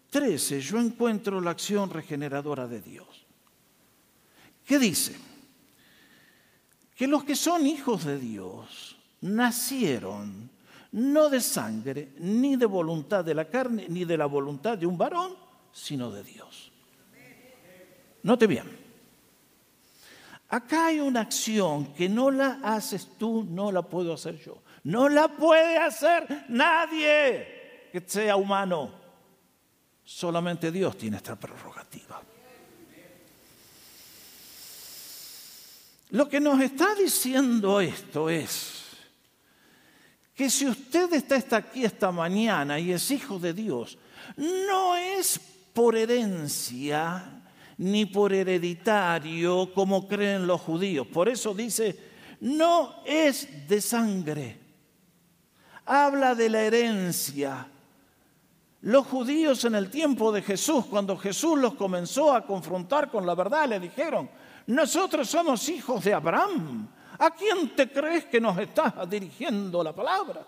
13 0.09 0.63
yo 0.63 0.81
encuentro 0.81 1.39
la 1.39 1.51
acción 1.51 1.91
regeneradora 1.91 2.67
de 2.67 2.81
Dios. 2.81 3.27
¿Qué 4.65 4.79
dice? 4.79 5.15
Que 6.97 7.07
los 7.07 7.25
que 7.25 7.37
son 7.37 7.67
hijos 7.67 8.07
de 8.07 8.19
Dios 8.19 8.97
nacieron 9.21 10.49
no 10.93 11.29
de 11.29 11.43
sangre, 11.43 12.15
ni 12.21 12.57
de 12.57 12.65
voluntad 12.65 13.23
de 13.23 13.35
la 13.35 13.51
carne, 13.51 13.85
ni 13.91 14.07
de 14.07 14.17
la 14.17 14.25
voluntad 14.25 14.79
de 14.79 14.87
un 14.87 14.97
varón, 14.97 15.35
sino 15.73 16.11
de 16.11 16.25
Dios. 16.25 16.68
Note 18.29 18.47
bien, 18.47 18.69
acá 20.51 20.89
hay 20.89 21.01
una 21.01 21.23
acción 21.23 21.95
que 21.95 22.11
no 22.11 22.31
la 22.31 22.61
haces 22.63 23.17
tú, 23.17 23.43
no 23.49 23.73
la 23.73 23.81
puedo 23.81 24.13
hacer 24.13 24.39
yo. 24.39 24.63
No 24.85 25.09
la 25.09 25.29
puede 25.29 25.79
hacer 25.79 26.45
nadie 26.51 27.89
que 27.91 28.05
sea 28.07 28.37
humano. 28.37 28.93
Solamente 30.05 30.71
Dios 30.71 30.99
tiene 30.99 31.17
esta 31.17 31.37
prerrogativa. 31.37 32.21
Lo 36.11 36.29
que 36.29 36.39
nos 36.39 36.61
está 36.61 36.95
diciendo 36.95 37.81
esto 37.81 38.29
es 38.29 38.83
que 40.35 40.51
si 40.51 40.67
usted 40.67 41.15
está 41.15 41.57
aquí 41.57 41.83
esta 41.83 42.13
mañana 42.13 42.79
y 42.79 42.93
es 42.93 43.11
hijo 43.11 43.39
de 43.39 43.55
Dios, 43.55 43.97
no 44.37 44.97
es 44.97 45.41
por 45.73 45.97
herencia 45.97 47.39
ni 47.79 48.07
por 48.07 48.33
hereditario 48.33 49.73
como 49.73 50.07
creen 50.07 50.47
los 50.47 50.61
judíos. 50.61 51.07
Por 51.07 51.29
eso 51.29 51.55
dice, 51.55 51.99
no 52.41 53.03
es 53.05 53.67
de 53.69 53.81
sangre. 53.81 54.61
Habla 55.87 56.35
de 56.35 56.51
la 56.51 56.63
herencia 56.63 57.69
los 58.83 59.07
judíos 59.07 59.65
en 59.65 59.75
el 59.75 59.91
tiempo 59.91 60.31
de 60.31 60.43
Jesús, 60.43 60.87
cuando 60.87 61.17
Jesús 61.17 61.59
los 61.59 61.75
comenzó 61.75 62.33
a 62.33 62.47
confrontar 62.47 63.11
con 63.11 63.27
la 63.27 63.35
verdad, 63.35 63.69
le 63.69 63.81
dijeron, 63.81 64.31
nosotros 64.69 65.29
somos 65.29 65.69
hijos 65.69 66.05
de 66.05 66.15
Abraham. 66.15 66.89
¿A 67.19 67.31
quién 67.31 67.75
te 67.75 67.91
crees 67.91 68.27
que 68.27 68.41
nos 68.41 68.57
estás 68.59 69.11
dirigiendo 69.11 69.83
la 69.83 69.93
palabra? 69.93 70.47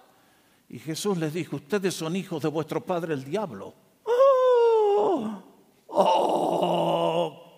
Y 0.68 0.78
Jesús 0.78 1.18
les 1.18 1.34
dijo, 1.34 1.56
ustedes 1.56 1.92
son 1.94 2.14
hijos 2.14 2.40
de 2.40 2.48
vuestro 2.48 2.80
padre 2.80 3.14
el 3.14 3.24
diablo. 3.24 3.74
¡Oh! 4.04 5.42
¡Oh! 5.88 6.59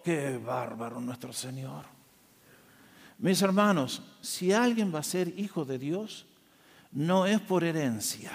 ¡Qué 0.02 0.38
bárbaro 0.38 1.00
nuestro 1.00 1.32
Señor! 1.32 1.84
Mis 3.18 3.40
hermanos, 3.42 4.02
si 4.20 4.52
alguien 4.52 4.92
va 4.94 4.98
a 4.98 5.04
ser 5.04 5.28
hijo 5.38 5.64
de 5.64 5.78
Dios, 5.78 6.26
no 6.90 7.26
es 7.26 7.40
por 7.40 7.62
herencia 7.62 8.32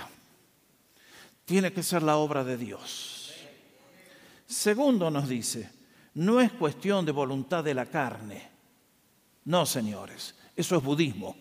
tiene 1.48 1.72
que 1.72 1.82
ser 1.82 2.04
la 2.04 2.18
obra 2.18 2.44
de 2.44 2.58
Dios. 2.58 3.34
Segundo 4.46 5.10
nos 5.10 5.30
dice, 5.30 5.72
no 6.16 6.42
es 6.42 6.52
cuestión 6.52 7.06
de 7.06 7.14
voluntad 7.14 7.64
de 7.64 7.74
la 7.74 7.86
carne. 7.86 8.50
No, 9.46 9.66
señores, 9.66 10.36
eso 10.54 10.76
es 10.76 10.84
budismo. 10.84 11.38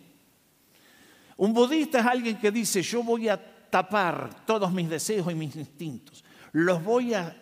Un 1.39 1.53
budista 1.53 1.99
es 1.99 2.07
alguien 2.07 2.39
que 2.39 2.53
dice, 2.53 2.83
yo 2.83 3.03
voy 3.03 3.29
a 3.29 3.69
tapar 3.69 4.47
todos 4.47 4.71
mis 4.73 4.89
deseos 4.89 5.29
y 5.33 5.35
mis 5.35 5.57
instintos, 5.57 6.25
los 6.53 6.85
voy 6.85 7.13
a 7.13 7.37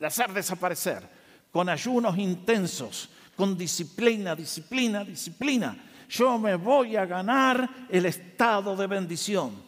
hacer 0.00 0.32
desaparecer 0.32 1.06
con 1.52 1.68
ayunos 1.68 2.16
intensos, 2.18 3.10
con 3.36 3.56
disciplina, 3.56 4.34
disciplina, 4.34 5.04
disciplina. 5.04 5.76
Yo 6.08 6.38
me 6.38 6.56
voy 6.56 6.96
a 6.96 7.06
ganar 7.06 7.86
el 7.88 8.06
estado 8.06 8.74
de 8.74 8.86
bendición. 8.86 9.62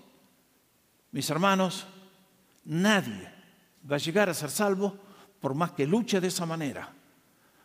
Mis 1.12 1.28
hermanos, 1.30 1.86
Nadie 2.64 3.30
va 3.90 3.96
a 3.96 3.98
llegar 3.98 4.30
a 4.30 4.34
ser 4.34 4.50
salvo 4.50 4.96
por 5.38 5.54
más 5.54 5.72
que 5.72 5.86
luche 5.86 6.20
de 6.20 6.28
esa 6.28 6.46
manera, 6.46 6.88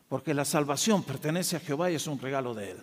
porque 0.09 0.33
la 0.33 0.43
salvación 0.43 1.03
pertenece 1.03 1.55
a 1.55 1.61
Jehová 1.61 1.89
y 1.89 1.95
es 1.95 2.05
un 2.07 2.19
regalo 2.19 2.53
de 2.53 2.71
Él. 2.71 2.77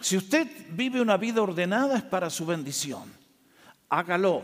Si 0.00 0.18
usted 0.18 0.46
vive 0.72 1.00
una 1.00 1.16
vida 1.16 1.40
ordenada 1.40 1.96
es 1.96 2.02
para 2.02 2.28
su 2.28 2.44
bendición. 2.44 3.10
Hágalo, 3.88 4.42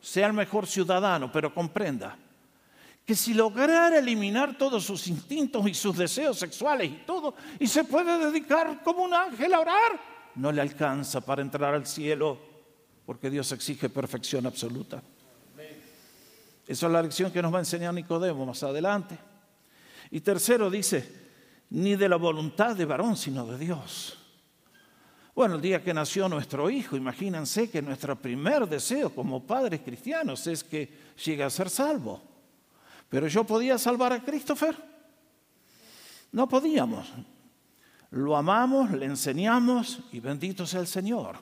sea 0.00 0.26
el 0.26 0.32
mejor 0.32 0.66
ciudadano, 0.66 1.30
pero 1.30 1.54
comprenda 1.54 2.16
que 3.06 3.14
si 3.14 3.34
lograra 3.34 3.96
eliminar 3.98 4.58
todos 4.58 4.84
sus 4.84 5.06
instintos 5.06 5.66
y 5.68 5.74
sus 5.74 5.96
deseos 5.96 6.36
sexuales 6.36 6.90
y 6.90 7.04
todo, 7.06 7.36
y 7.60 7.68
se 7.68 7.84
puede 7.84 8.18
dedicar 8.18 8.82
como 8.82 9.04
un 9.04 9.14
ángel 9.14 9.54
a 9.54 9.60
orar, 9.60 10.00
no 10.34 10.50
le 10.50 10.60
alcanza 10.60 11.20
para 11.20 11.40
entrar 11.40 11.72
al 11.72 11.86
cielo, 11.86 12.36
porque 13.06 13.30
Dios 13.30 13.50
exige 13.52 13.88
perfección 13.88 14.44
absoluta. 14.44 15.00
Esa 16.66 16.86
es 16.86 16.92
la 16.92 17.00
lección 17.00 17.30
que 17.30 17.40
nos 17.40 17.54
va 17.54 17.58
a 17.58 17.60
enseñar 17.60 17.94
Nicodemo 17.94 18.44
más 18.44 18.60
adelante. 18.64 19.16
Y 20.10 20.20
tercero 20.20 20.68
dice, 20.68 21.08
ni 21.70 21.94
de 21.94 22.08
la 22.08 22.16
voluntad 22.16 22.74
de 22.74 22.84
varón, 22.84 23.16
sino 23.16 23.46
de 23.46 23.56
Dios. 23.56 24.18
Bueno, 25.32 25.54
el 25.54 25.60
día 25.60 25.84
que 25.84 25.94
nació 25.94 26.28
nuestro 26.28 26.68
hijo, 26.70 26.96
imagínense 26.96 27.70
que 27.70 27.82
nuestro 27.82 28.16
primer 28.16 28.66
deseo 28.68 29.14
como 29.14 29.46
padres 29.46 29.82
cristianos 29.82 30.44
es 30.48 30.64
que 30.64 31.12
llegue 31.24 31.44
a 31.44 31.50
ser 31.50 31.70
salvo. 31.70 32.35
Pero 33.08 33.28
yo 33.28 33.44
podía 33.44 33.78
salvar 33.78 34.12
a 34.12 34.22
Christopher. 34.22 34.76
No 36.32 36.48
podíamos. 36.48 37.12
Lo 38.10 38.36
amamos, 38.36 38.90
le 38.92 39.06
enseñamos 39.06 40.00
y 40.12 40.20
bendito 40.20 40.66
sea 40.66 40.80
el 40.80 40.86
Señor. 40.86 41.38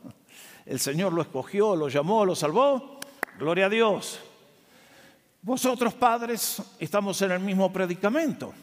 El 0.64 0.81
Señor 0.81 1.12
lo 1.12 1.22
escogió, 1.22 1.77
lo 1.77 1.88
llamó, 1.88 2.24
lo 2.24 2.35
salvó. 2.35 2.98
Gloria 3.38 3.66
a 3.66 3.68
Dios. 3.68 4.20
Vosotros 5.42 5.94
padres 5.94 6.62
estamos 6.79 7.20
en 7.22 7.33
el 7.33 7.40
mismo 7.40 7.72
predicamento. 7.72 8.55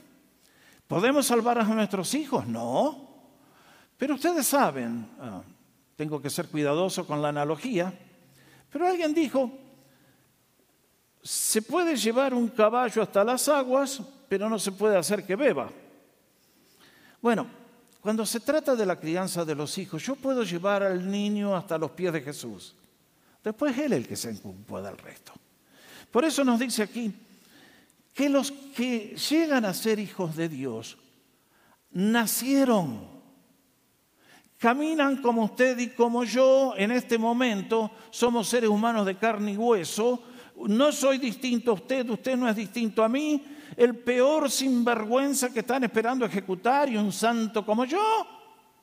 ¿Podemos 0.87 1.25
salvar 1.25 1.59
a 1.59 1.63
nuestros 1.63 2.13
hijos? 2.15 2.47
No. 2.47 3.07
Pero 3.97 4.15
ustedes 4.15 4.47
saben, 4.47 5.07
ah, 5.19 5.43
tengo 5.95 6.19
que 6.21 6.29
ser 6.29 6.47
cuidadoso 6.47 7.05
con 7.05 7.21
la 7.21 7.29
analogía, 7.29 7.93
pero 8.71 8.87
alguien 8.87 9.13
dijo, 9.13 9.51
se 11.23 11.61
puede 11.61 11.95
llevar 11.95 12.33
un 12.33 12.47
caballo 12.47 13.01
hasta 13.01 13.23
las 13.23 13.47
aguas, 13.47 14.01
pero 14.27 14.49
no 14.49 14.57
se 14.57 14.71
puede 14.71 14.97
hacer 14.97 15.25
que 15.25 15.35
beba. 15.35 15.69
Bueno, 17.21 17.47
cuando 18.01 18.25
se 18.25 18.39
trata 18.39 18.75
de 18.75 18.85
la 18.85 18.99
crianza 18.99 19.45
de 19.45 19.53
los 19.53 19.77
hijos, 19.77 20.03
yo 20.03 20.15
puedo 20.15 20.43
llevar 20.43 20.81
al 20.81 21.09
niño 21.09 21.55
hasta 21.55 21.77
los 21.77 21.91
pies 21.91 22.11
de 22.13 22.21
Jesús. 22.21 22.75
Después 23.43 23.77
él 23.77 23.93
el 23.93 24.07
que 24.07 24.15
se 24.15 24.31
ocupa 24.31 24.81
del 24.81 24.97
resto. 24.97 25.33
Por 26.09 26.25
eso 26.25 26.43
nos 26.43 26.59
dice 26.59 26.83
aquí 26.83 27.13
que 28.13 28.27
los 28.27 28.51
que 28.51 29.15
llegan 29.15 29.65
a 29.65 29.73
ser 29.73 29.99
hijos 29.99 30.35
de 30.35 30.49
Dios 30.49 30.97
nacieron. 31.91 33.09
caminan 34.57 35.21
como 35.21 35.45
usted 35.45 35.77
y 35.79 35.89
como 35.89 36.23
yo 36.23 36.73
en 36.77 36.91
este 36.91 37.17
momento, 37.17 37.91
somos 38.11 38.47
seres 38.47 38.69
humanos 38.69 39.05
de 39.05 39.17
carne 39.17 39.53
y 39.53 39.57
hueso, 39.57 40.21
no 40.55 40.91
soy 40.91 41.17
distinto 41.17 41.71
a 41.71 41.73
usted, 41.75 42.09
usted 42.09 42.37
no 42.37 42.47
es 42.47 42.55
distinto 42.55 43.03
a 43.03 43.09
mí, 43.09 43.43
el 43.77 43.97
peor 43.97 44.49
sinvergüenza 44.49 45.51
que 45.51 45.59
están 45.59 45.83
esperando 45.83 46.25
ejecutar 46.25 46.89
y 46.89 46.97
un 46.97 47.11
santo 47.11 47.65
como 47.65 47.85
yo, 47.85 48.27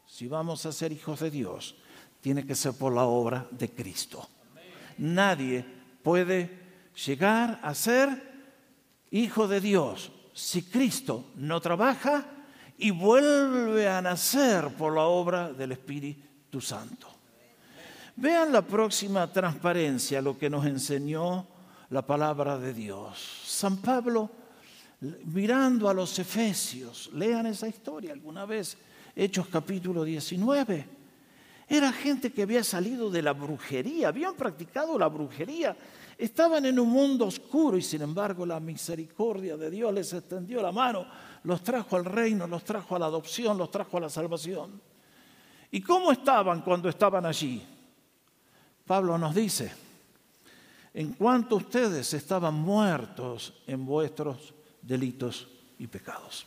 si 0.07 0.26
vamos 0.26 0.64
a 0.66 0.72
ser 0.72 0.92
hijos 0.92 1.20
de 1.20 1.31
Dios, 1.31 1.76
tiene 2.20 2.46
que 2.46 2.54
ser 2.54 2.72
por 2.72 2.92
la 2.92 3.04
obra 3.04 3.46
de 3.50 3.70
Cristo. 3.70 4.28
Nadie 4.98 5.64
puede 6.02 6.59
llegar 7.07 7.61
a 7.62 7.74
ser 7.74 8.09
hijo 9.11 9.46
de 9.46 9.61
Dios 9.61 10.11
si 10.33 10.62
Cristo 10.62 11.26
no 11.37 11.61
trabaja 11.61 12.24
y 12.78 12.90
vuelve 12.90 13.88
a 13.88 14.00
nacer 14.00 14.68
por 14.76 14.94
la 14.94 15.02
obra 15.02 15.52
del 15.52 15.72
Espíritu 15.72 16.61
Santo. 16.61 17.09
Vean 18.16 18.52
la 18.52 18.62
próxima 18.62 19.33
transparencia, 19.33 20.22
lo 20.22 20.38
que 20.38 20.50
nos 20.50 20.66
enseñó 20.66 21.46
la 21.90 22.03
palabra 22.03 22.59
de 22.59 22.74
Dios. 22.74 23.18
San 23.44 23.79
Pablo, 23.79 24.31
mirando 25.24 25.88
a 25.88 25.94
los 25.94 26.18
efesios, 26.18 27.11
lean 27.14 27.46
esa 27.46 27.68
historia 27.68 28.12
alguna 28.12 28.44
vez, 28.44 28.77
Hechos 29.14 29.48
capítulo 29.48 30.05
19. 30.05 30.87
Era 31.68 31.92
gente 31.92 32.33
que 32.33 32.42
había 32.42 32.64
salido 32.64 33.11
de 33.11 33.22
la 33.22 33.33
brujería, 33.33 34.09
habían 34.09 34.35
practicado 34.35 34.98
la 34.98 35.09
brujería, 35.09 35.77
estaban 36.16 36.64
en 36.64 36.79
un 36.79 36.88
mundo 36.88 37.27
oscuro 37.27 37.77
y 37.77 37.83
sin 37.83 38.03
embargo 38.03 38.46
la 38.46 38.61
misericordia 38.61 39.57
de 39.57 39.70
Dios 39.70 39.92
les 39.92 40.12
extendió 40.12 40.62
la 40.62 40.72
mano 40.72 41.07
los 41.44 41.62
trajo 41.62 41.96
al 41.96 42.05
reino, 42.05 42.46
los 42.46 42.64
trajo 42.64 42.96
a 42.96 42.98
la 42.98 43.07
adopción, 43.07 43.57
los 43.57 43.70
trajo 43.70 43.96
a 43.96 44.01
la 44.01 44.11
salvación. 44.11 44.81
¿Y 45.70 45.81
cómo 45.81 46.12
estaban 46.12 46.62
cuando 46.62 46.88
estaban 46.88 47.27
allí? 47.27 47.64
Pablo 48.87 49.18
nos 49.18 49.35
dice, 49.35 49.72
en 50.94 51.12
cuanto 51.12 51.57
ustedes 51.57 52.12
estaban 52.14 52.55
muertos 52.55 53.62
en 53.66 53.85
vuestros 53.85 54.55
delitos 54.83 55.48
y 55.79 55.87
pecados. 55.87 56.44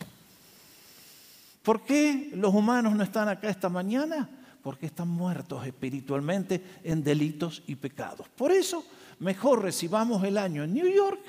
¿Por 1.63 1.82
qué 1.82 2.32
los 2.34 2.54
humanos 2.54 2.95
no 2.95 3.04
están 3.04 3.30
acá 3.30 3.49
esta 3.49 3.69
mañana? 3.69 4.30
Porque 4.63 4.88
están 4.88 5.08
muertos 5.08 5.65
espiritualmente 5.65 6.80
en 6.84 7.04
delitos 7.04 7.63
y 7.67 7.75
pecados. 7.75 8.27
Por 8.30 8.51
eso, 8.51 8.84
mejor 9.19 9.62
recibamos 9.62 10.23
el 10.23 10.38
año 10.38 10.63
en 10.63 10.73
New 10.73 10.88
York 10.88 11.21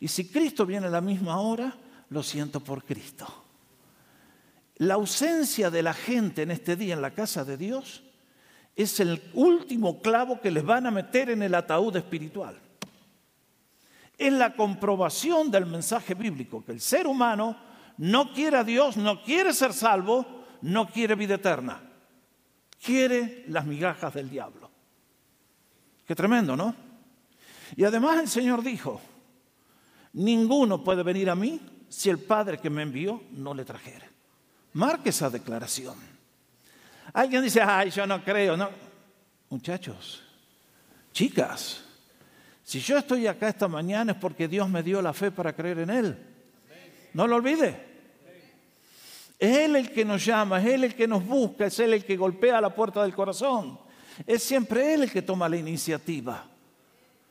y 0.00 0.08
si 0.08 0.28
Cristo 0.28 0.66
viene 0.66 0.86
a 0.86 0.90
la 0.90 1.00
misma 1.00 1.40
hora, 1.40 1.74
lo 2.10 2.22
siento 2.22 2.60
por 2.60 2.84
Cristo. 2.84 3.26
La 4.76 4.94
ausencia 4.94 5.70
de 5.70 5.82
la 5.82 5.92
gente 5.92 6.42
en 6.42 6.50
este 6.50 6.76
día 6.76 6.94
en 6.94 7.02
la 7.02 7.12
casa 7.12 7.44
de 7.44 7.56
Dios 7.56 8.02
es 8.82 9.00
el 9.00 9.22
último 9.34 10.00
clavo 10.00 10.40
que 10.40 10.50
les 10.50 10.64
van 10.64 10.86
a 10.86 10.90
meter 10.90 11.30
en 11.30 11.42
el 11.42 11.54
ataúd 11.54 11.96
espiritual. 11.96 12.58
Es 14.16 14.32
la 14.32 14.54
comprobación 14.54 15.50
del 15.50 15.66
mensaje 15.66 16.14
bíblico, 16.14 16.64
que 16.64 16.72
el 16.72 16.80
ser 16.80 17.06
humano 17.06 17.56
no 17.98 18.32
quiere 18.32 18.58
a 18.58 18.64
Dios, 18.64 18.96
no 18.96 19.22
quiere 19.22 19.52
ser 19.52 19.72
salvo, 19.72 20.44
no 20.62 20.86
quiere 20.86 21.14
vida 21.14 21.34
eterna. 21.34 21.80
Quiere 22.82 23.44
las 23.48 23.66
migajas 23.66 24.14
del 24.14 24.30
diablo. 24.30 24.70
Qué 26.06 26.14
tremendo, 26.14 26.56
¿no? 26.56 26.74
Y 27.76 27.84
además 27.84 28.18
el 28.18 28.28
Señor 28.28 28.62
dijo, 28.62 29.00
ninguno 30.12 30.82
puede 30.82 31.02
venir 31.02 31.30
a 31.30 31.34
mí 31.34 31.60
si 31.88 32.08
el 32.08 32.18
Padre 32.18 32.58
que 32.58 32.70
me 32.70 32.82
envió 32.82 33.22
no 33.32 33.54
le 33.54 33.64
trajera. 33.64 34.06
Marque 34.72 35.10
esa 35.10 35.30
declaración. 35.30 35.94
Alguien 37.12 37.42
dice, 37.42 37.60
ay, 37.60 37.90
yo 37.90 38.06
no 38.06 38.22
creo. 38.22 38.56
No. 38.56 38.68
Muchachos, 39.48 40.22
chicas, 41.12 41.82
si 42.62 42.80
yo 42.80 42.98
estoy 42.98 43.26
acá 43.26 43.48
esta 43.48 43.66
mañana 43.66 44.12
es 44.12 44.18
porque 44.18 44.46
Dios 44.46 44.68
me 44.68 44.82
dio 44.82 45.02
la 45.02 45.12
fe 45.12 45.30
para 45.30 45.52
creer 45.52 45.80
en 45.80 45.90
Él. 45.90 46.26
No 47.12 47.26
lo 47.26 47.36
olvide. 47.36 47.88
Es 49.38 49.56
Él 49.56 49.76
el 49.76 49.90
que 49.90 50.04
nos 50.04 50.24
llama, 50.24 50.60
es 50.60 50.66
Él 50.66 50.84
el 50.84 50.94
que 50.94 51.08
nos 51.08 51.24
busca, 51.26 51.66
es 51.66 51.78
Él 51.80 51.94
el 51.94 52.04
que 52.04 52.16
golpea 52.16 52.60
la 52.60 52.74
puerta 52.74 53.02
del 53.02 53.14
corazón. 53.14 53.78
Es 54.26 54.42
siempre 54.42 54.94
Él 54.94 55.04
el 55.04 55.10
que 55.10 55.22
toma 55.22 55.48
la 55.48 55.56
iniciativa. 55.56 56.44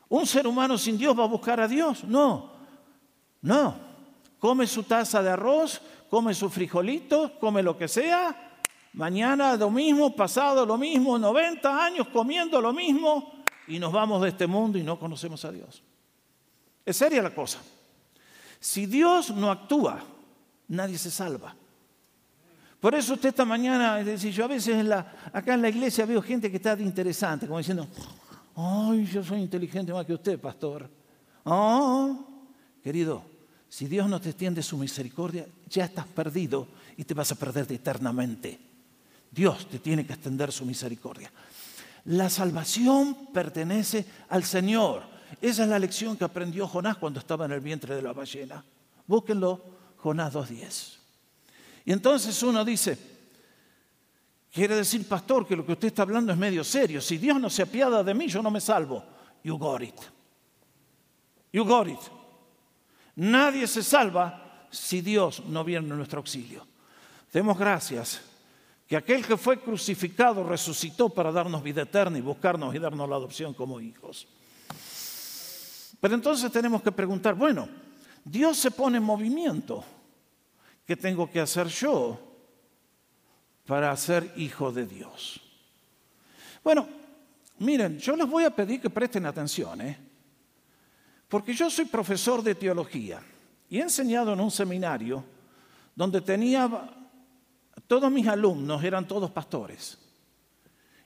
¿Un 0.09 0.25
ser 0.25 0.47
humano 0.47 0.77
sin 0.77 0.97
Dios 0.97 1.17
va 1.17 1.23
a 1.23 1.27
buscar 1.27 1.59
a 1.59 1.67
Dios? 1.67 2.03
No, 2.03 2.51
no 3.41 3.89
come 4.39 4.65
su 4.65 4.83
taza 4.83 5.21
de 5.21 5.29
arroz, 5.29 5.81
come 6.09 6.33
su 6.33 6.49
frijolito, 6.49 7.37
come 7.39 7.61
lo 7.61 7.77
que 7.77 7.87
sea. 7.87 8.48
Mañana 8.99 9.55
lo 9.55 9.71
mismo, 9.71 10.13
pasado 10.13 10.65
lo 10.65 10.77
mismo, 10.77 11.17
90 11.17 11.85
años 11.85 12.09
comiendo 12.09 12.59
lo 12.59 12.73
mismo 12.73 13.31
y 13.65 13.79
nos 13.79 13.93
vamos 13.93 14.21
de 14.21 14.27
este 14.27 14.45
mundo 14.45 14.77
y 14.77 14.83
no 14.83 14.99
conocemos 14.99 15.45
a 15.45 15.53
Dios. 15.53 15.81
Es 16.85 16.97
seria 16.97 17.21
la 17.21 17.33
cosa. 17.33 17.59
Si 18.59 18.87
Dios 18.87 19.31
no 19.31 19.51
actúa, 19.51 20.03
nadie 20.67 20.97
se 20.97 21.09
salva. 21.09 21.55
Por 22.81 22.93
eso 22.93 23.13
usted 23.13 23.29
esta 23.29 23.45
mañana, 23.45 24.01
es 24.01 24.05
decir, 24.05 24.33
yo 24.33 24.43
a 24.43 24.49
veces 24.49 24.85
acá 25.31 25.53
en 25.53 25.61
la 25.61 25.69
iglesia 25.69 26.05
veo 26.05 26.21
gente 26.21 26.51
que 26.51 26.57
está 26.57 26.75
de 26.75 26.83
interesante, 26.83 27.47
como 27.47 27.59
diciendo, 27.59 27.87
ay, 28.57 29.05
yo 29.05 29.23
soy 29.23 29.39
inteligente 29.39 29.93
más 29.93 30.05
que 30.05 30.13
usted, 30.13 30.37
pastor. 30.37 30.89
Oh, 31.45 32.19
querido, 32.83 33.23
si 33.69 33.87
Dios 33.87 34.09
no 34.09 34.19
te 34.19 34.31
extiende 34.31 34.61
su 34.61 34.77
misericordia, 34.77 35.47
ya 35.69 35.85
estás 35.85 36.05
perdido 36.05 36.67
y 36.97 37.05
te 37.05 37.13
vas 37.13 37.31
a 37.31 37.35
perder 37.35 37.71
eternamente. 37.71 38.67
Dios 39.31 39.67
te 39.67 39.79
tiene 39.79 40.05
que 40.05 40.13
extender 40.13 40.51
su 40.51 40.65
misericordia. 40.65 41.31
La 42.05 42.29
salvación 42.29 43.27
pertenece 43.33 44.05
al 44.29 44.43
Señor. 44.43 45.03
Esa 45.41 45.63
es 45.63 45.69
la 45.69 45.79
lección 45.79 46.17
que 46.17 46.23
aprendió 46.23 46.67
Jonás 46.67 46.97
cuando 46.97 47.19
estaba 47.19 47.45
en 47.45 47.51
el 47.51 47.59
vientre 47.59 47.95
de 47.95 48.01
la 48.01 48.13
ballena. 48.13 48.63
Búsquenlo, 49.05 49.63
Jonás 49.97 50.33
2.10. 50.33 50.97
Y 51.85 51.91
entonces 51.91 52.41
uno 52.43 52.65
dice, 52.65 52.97
quiere 54.51 54.75
decir, 54.75 55.07
pastor, 55.07 55.47
que 55.47 55.55
lo 55.55 55.65
que 55.65 55.73
usted 55.73 55.89
está 55.89 56.03
hablando 56.03 56.31
es 56.31 56.37
medio 56.37 56.63
serio. 56.63 57.01
Si 57.01 57.17
Dios 57.17 57.39
no 57.39 57.49
se 57.49 57.63
apiada 57.63 58.03
de 58.03 58.13
mí, 58.13 58.27
yo 58.27 58.41
no 58.41 58.51
me 58.51 58.61
salvo. 58.61 59.03
You 59.43 59.57
got 59.57 59.81
it. 59.81 59.95
You 61.51 61.65
got 61.65 61.87
it. 61.87 61.99
Nadie 63.15 63.67
se 63.67 63.83
salva 63.83 64.67
si 64.71 65.01
Dios 65.01 65.43
no 65.45 65.63
viene 65.63 65.87
en 65.87 65.97
nuestro 65.97 66.19
auxilio. 66.19 66.65
Demos 67.31 67.57
gracias 67.57 68.21
que 68.89 68.97
aquel 68.97 69.23
que 69.23 69.37
fue 69.37 69.59
crucificado 69.59 70.43
resucitó 70.43 71.09
para 71.09 71.31
darnos 71.31 71.61
vida 71.61 71.83
eterna 71.83 72.17
y 72.17 72.21
buscarnos 72.21 72.73
y 72.73 72.79
darnos 72.79 73.07
la 73.07 73.17
adopción 73.17 73.53
como 73.53 73.79
hijos. 73.79 74.27
Pero 76.01 76.15
entonces 76.15 76.51
tenemos 76.51 76.81
que 76.81 76.91
preguntar, 76.91 77.35
bueno, 77.35 77.69
Dios 78.25 78.57
se 78.57 78.71
pone 78.71 78.97
en 78.97 79.03
movimiento. 79.03 79.83
¿Qué 80.87 80.95
tengo 80.95 81.29
que 81.29 81.39
hacer 81.39 81.67
yo 81.67 82.19
para 83.67 83.95
ser 83.95 84.33
hijo 84.37 84.71
de 84.71 84.87
Dios? 84.87 85.39
Bueno, 86.63 86.87
miren, 87.59 87.99
yo 87.99 88.15
les 88.15 88.27
voy 88.27 88.43
a 88.43 88.49
pedir 88.49 88.81
que 88.81 88.89
presten 88.89 89.27
atención. 89.27 89.81
¿eh? 89.81 89.99
Porque 91.27 91.53
yo 91.53 91.69
soy 91.69 91.85
profesor 91.85 92.41
de 92.41 92.55
teología 92.55 93.21
y 93.69 93.77
he 93.77 93.81
enseñado 93.81 94.33
en 94.33 94.39
un 94.39 94.49
seminario 94.49 95.23
donde 95.95 96.21
tenía, 96.21 96.67
todos 97.87 98.11
mis 98.11 98.27
alumnos 98.27 98.83
eran 98.83 99.07
todos 99.07 99.31
pastores. 99.31 99.97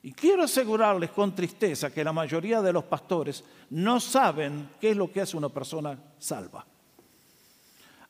Y 0.01 0.11
quiero 0.11 0.43
asegurarles 0.43 1.11
con 1.11 1.33
tristeza 1.33 1.91
que 1.91 2.03
la 2.03 2.11
mayoría 2.11 2.61
de 2.61 2.73
los 2.73 2.83
pastores 2.83 3.43
no 3.69 3.99
saben 4.01 4.71
qué 4.79 4.91
es 4.91 4.97
lo 4.97 5.09
que 5.11 5.21
hace 5.21 5.37
una 5.37 5.49
persona 5.49 5.97
salva. 6.19 6.65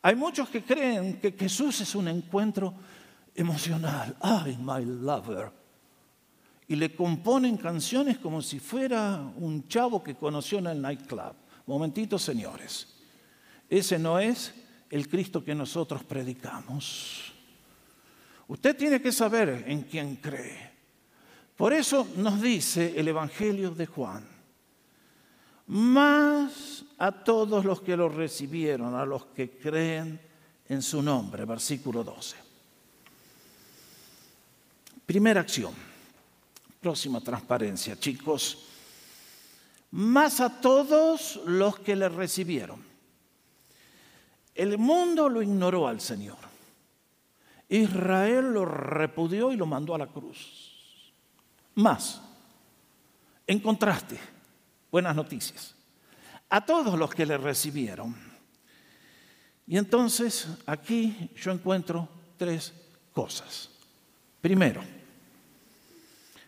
Hay 0.01 0.15
muchos 0.15 0.49
que 0.49 0.63
creen 0.63 1.19
que 1.19 1.31
Jesús 1.31 1.81
es 1.81 1.93
un 1.93 2.07
encuentro 2.07 2.73
emocional. 3.35 4.15
Ay, 4.19 4.57
my 4.59 4.83
lover. 4.83 5.51
Y 6.67 6.75
le 6.75 6.95
componen 6.95 7.57
canciones 7.57 8.17
como 8.17 8.41
si 8.41 8.59
fuera 8.59 9.21
un 9.37 9.67
chavo 9.67 10.03
que 10.03 10.15
conoció 10.15 10.57
en 10.59 10.67
el 10.67 10.81
nightclub. 10.81 11.35
Momentito, 11.67 12.17
señores. 12.17 12.87
Ese 13.69 13.99
no 13.99 14.19
es 14.19 14.53
el 14.89 15.07
Cristo 15.07 15.43
que 15.43 15.55
nosotros 15.55 16.03
predicamos. 16.03 17.32
Usted 18.47 18.75
tiene 18.75 19.01
que 19.01 19.11
saber 19.11 19.63
en 19.67 19.83
quién 19.83 20.17
cree. 20.17 20.71
Por 21.55 21.73
eso 21.73 22.07
nos 22.17 22.41
dice 22.41 22.93
el 22.97 23.07
Evangelio 23.07 23.71
de 23.71 23.85
Juan, 23.85 24.27
más 25.67 26.83
a 26.97 27.11
todos 27.11 27.63
los 27.63 27.81
que 27.81 27.95
lo 27.95 28.09
recibieron, 28.09 28.95
a 28.95 29.05
los 29.05 29.25
que 29.27 29.51
creen 29.57 30.19
en 30.67 30.81
su 30.81 31.01
nombre, 31.01 31.45
versículo 31.45 32.03
12. 32.03 32.35
Primera 35.05 35.41
acción, 35.41 35.73
próxima 36.81 37.21
transparencia, 37.21 37.97
chicos 37.99 38.69
más 39.93 40.39
a 40.39 40.49
todos 40.49 41.39
los 41.45 41.77
que 41.79 41.95
le 41.95 42.09
recibieron. 42.09 42.83
El 44.55 44.79
mundo 44.79 45.29
lo 45.29 45.41
ignoró 45.41 45.87
al 45.87 46.01
Señor. 46.01 46.52
Israel 47.75 48.53
lo 48.53 48.65
repudió 48.65 49.51
y 49.51 49.57
lo 49.57 49.65
mandó 49.65 49.95
a 49.95 49.97
la 49.97 50.05
cruz. 50.05 51.11
Más, 51.73 52.21
en 53.47 53.59
contraste, 53.59 54.19
buenas 54.91 55.15
noticias, 55.15 55.73
a 56.49 56.63
todos 56.63 56.99
los 56.99 57.09
que 57.09 57.25
le 57.25 57.35
recibieron. 57.35 58.15
Y 59.65 59.77
entonces 59.77 60.47
aquí 60.67 61.31
yo 61.35 61.51
encuentro 61.51 62.07
tres 62.37 62.73
cosas. 63.11 63.71
Primero, 64.39 64.83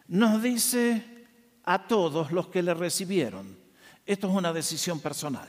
nos 0.10 0.44
dice 0.44 1.26
a 1.64 1.88
todos 1.88 2.32
los 2.32 2.50
que 2.50 2.62
le 2.62 2.76
recibieron, 2.76 3.58
esto 4.06 4.28
es 4.28 4.34
una 4.36 4.54
decisión 4.54 5.00
personal. 5.00 5.48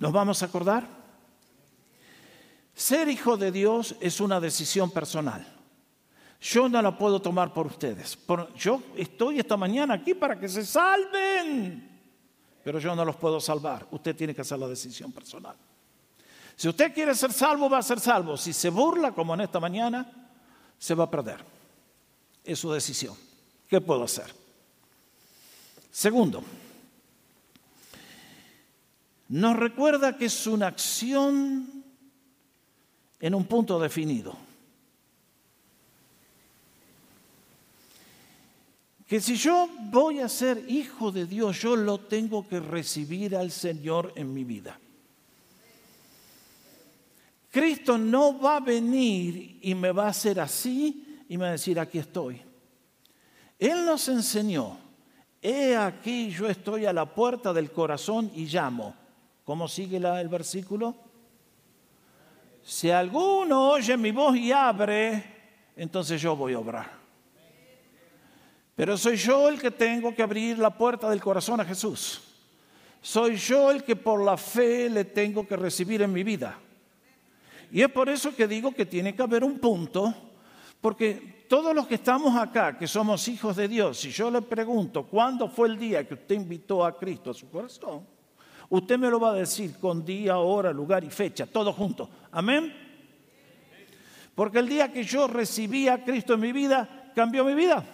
¿Nos 0.00 0.10
vamos 0.10 0.42
a 0.42 0.46
acordar? 0.46 1.01
Ser 2.74 3.08
hijo 3.08 3.36
de 3.36 3.52
Dios 3.52 3.94
es 4.00 4.20
una 4.20 4.40
decisión 4.40 4.90
personal. 4.90 5.46
Yo 6.40 6.68
no 6.68 6.82
la 6.82 6.96
puedo 6.96 7.22
tomar 7.22 7.52
por 7.52 7.66
ustedes. 7.66 8.18
yo 8.56 8.82
estoy 8.96 9.38
esta 9.38 9.56
mañana 9.56 9.94
aquí 9.94 10.14
para 10.14 10.38
que 10.38 10.48
se 10.48 10.66
salven, 10.66 11.88
pero 12.64 12.80
yo 12.80 12.96
no 12.96 13.04
los 13.04 13.16
puedo 13.16 13.40
salvar. 13.40 13.86
Usted 13.92 14.16
tiene 14.16 14.34
que 14.34 14.40
hacer 14.40 14.58
la 14.58 14.66
decisión 14.66 15.12
personal. 15.12 15.54
Si 16.56 16.68
usted 16.68 16.92
quiere 16.92 17.14
ser 17.14 17.32
salvo, 17.32 17.70
va 17.70 17.78
a 17.78 17.82
ser 17.82 18.00
salvo. 18.00 18.36
Si 18.36 18.52
se 18.52 18.70
burla, 18.70 19.12
como 19.12 19.34
en 19.34 19.42
esta 19.42 19.60
mañana, 19.60 20.30
se 20.78 20.94
va 20.94 21.04
a 21.04 21.10
perder. 21.10 21.44
Es 22.42 22.58
su 22.58 22.72
decisión. 22.72 23.16
¿Qué 23.68 23.80
puedo 23.80 24.02
hacer? 24.02 24.34
Segundo, 25.90 26.42
nos 29.28 29.56
recuerda 29.56 30.16
que 30.16 30.24
es 30.24 30.46
una 30.46 30.66
acción 30.66 31.81
en 33.22 33.36
un 33.36 33.44
punto 33.44 33.78
definido. 33.78 34.36
Que 39.06 39.20
si 39.20 39.36
yo 39.36 39.68
voy 39.90 40.18
a 40.18 40.28
ser 40.28 40.64
hijo 40.68 41.12
de 41.12 41.26
Dios, 41.26 41.60
yo 41.60 41.76
lo 41.76 41.98
tengo 41.98 42.46
que 42.48 42.58
recibir 42.58 43.36
al 43.36 43.52
Señor 43.52 44.12
en 44.16 44.34
mi 44.34 44.42
vida. 44.42 44.78
Cristo 47.50 47.96
no 47.96 48.40
va 48.40 48.56
a 48.56 48.60
venir 48.60 49.58
y 49.62 49.74
me 49.74 49.92
va 49.92 50.06
a 50.06 50.10
hacer 50.10 50.40
así 50.40 51.24
y 51.28 51.36
me 51.36 51.44
va 51.44 51.50
a 51.50 51.52
decir, 51.52 51.78
aquí 51.78 51.98
estoy. 51.98 52.42
Él 53.58 53.84
nos 53.84 54.08
enseñó, 54.08 54.78
he 55.40 55.76
aquí 55.76 56.30
yo 56.30 56.48
estoy 56.48 56.86
a 56.86 56.92
la 56.92 57.14
puerta 57.14 57.52
del 57.52 57.70
corazón 57.70 58.32
y 58.34 58.46
llamo. 58.46 58.96
¿Cómo 59.44 59.68
sigue 59.68 59.98
el 59.98 60.28
versículo? 60.28 61.11
Si 62.64 62.90
alguno 62.90 63.70
oye 63.70 63.96
mi 63.96 64.12
voz 64.12 64.36
y 64.36 64.52
abre, 64.52 65.24
entonces 65.76 66.20
yo 66.20 66.36
voy 66.36 66.54
a 66.54 66.58
obrar. 66.58 66.90
Pero 68.74 68.96
soy 68.96 69.16
yo 69.16 69.48
el 69.48 69.60
que 69.60 69.70
tengo 69.70 70.14
que 70.14 70.22
abrir 70.22 70.58
la 70.58 70.70
puerta 70.70 71.10
del 71.10 71.20
corazón 71.20 71.60
a 71.60 71.64
Jesús. 71.64 72.22
Soy 73.00 73.36
yo 73.36 73.70
el 73.70 73.82
que 73.82 73.96
por 73.96 74.22
la 74.24 74.36
fe 74.36 74.88
le 74.88 75.04
tengo 75.04 75.46
que 75.46 75.56
recibir 75.56 76.02
en 76.02 76.12
mi 76.12 76.22
vida. 76.22 76.56
Y 77.72 77.82
es 77.82 77.88
por 77.88 78.08
eso 78.08 78.34
que 78.34 78.46
digo 78.46 78.72
que 78.72 78.86
tiene 78.86 79.14
que 79.14 79.22
haber 79.22 79.42
un 79.42 79.58
punto, 79.58 80.14
porque 80.80 81.44
todos 81.48 81.74
los 81.74 81.86
que 81.86 81.96
estamos 81.96 82.36
acá, 82.36 82.78
que 82.78 82.86
somos 82.86 83.26
hijos 83.28 83.56
de 83.56 83.66
Dios, 83.66 83.98
si 83.98 84.10
yo 84.10 84.30
le 84.30 84.40
pregunto 84.42 85.04
cuándo 85.04 85.48
fue 85.48 85.68
el 85.68 85.78
día 85.78 86.06
que 86.06 86.14
usted 86.14 86.34
invitó 86.34 86.84
a 86.84 86.96
Cristo 86.96 87.30
a 87.30 87.34
su 87.34 87.50
corazón, 87.50 88.06
usted 88.72 88.98
me 88.98 89.08
lo 89.08 89.18
va 89.18 89.30
a 89.30 89.34
decir 89.34 89.76
con 89.78 90.04
día, 90.04 90.38
hora, 90.38 90.72
lugar 90.72 91.04
y 91.04 91.10
fecha, 91.10 91.46
todo 91.46 91.72
junto. 91.72 92.10
Amén. 92.30 92.74
Porque 94.34 94.58
el 94.58 94.68
día 94.68 94.92
que 94.92 95.04
yo 95.04 95.26
recibí 95.26 95.88
a 95.88 96.04
Cristo 96.04 96.34
en 96.34 96.40
mi 96.40 96.52
vida, 96.52 97.12
cambió 97.14 97.44
mi 97.44 97.54
vida. 97.54 97.84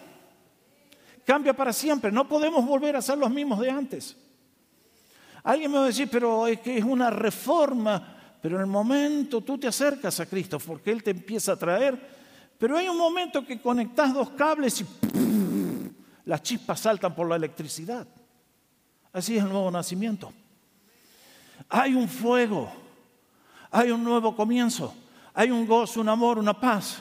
Cambia 1.25 1.55
para 1.55 1.73
siempre. 1.73 2.11
No 2.11 2.27
podemos 2.27 2.65
volver 2.65 2.97
a 2.97 3.03
ser 3.03 3.19
los 3.19 3.31
mismos 3.31 3.61
de 3.61 3.71
antes. 3.71 4.17
Alguien 5.43 5.71
me 5.71 5.79
va 5.79 5.85
a 5.85 5.89
decir, 5.89 6.09
pero 6.11 6.47
es 6.47 6.61
que 6.61 6.79
es 6.79 6.85
una 6.85 7.11
reforma 7.11 8.15
pero 8.41 8.57
en 8.57 8.63
el 8.63 8.69
momento 8.69 9.41
tú 9.41 9.59
te 9.59 9.67
acercas 9.67 10.21
a 10.21 10.27
Cristo 10.27 10.59
porque 10.59 10.91
Él 10.91 11.03
te 11.03 11.11
empieza 11.11 11.53
a 11.53 11.57
traer, 11.57 11.99
pero 12.59 12.77
hay 12.77 12.89
un 12.89 12.97
momento 12.97 13.45
que 13.45 13.61
conectas 13.61 14.15
dos 14.15 14.31
cables 14.31 14.81
y 14.81 14.87
las 16.25 16.43
chispas 16.43 16.81
saltan 16.81 17.15
por 17.15 17.29
la 17.29 17.37
electricidad. 17.37 18.07
Así 19.13 19.37
es 19.37 19.43
el 19.43 19.49
nuevo 19.49 19.71
nacimiento. 19.71 20.33
Hay 21.69 21.95
un 21.95 22.09
fuego, 22.09 22.71
hay 23.71 23.91
un 23.91 24.05
nuevo 24.05 24.35
comienzo, 24.35 24.95
hay 25.35 25.51
un 25.51 25.67
gozo, 25.67 26.01
un 26.01 26.09
amor, 26.09 26.39
una 26.39 26.59
paz. 26.59 27.01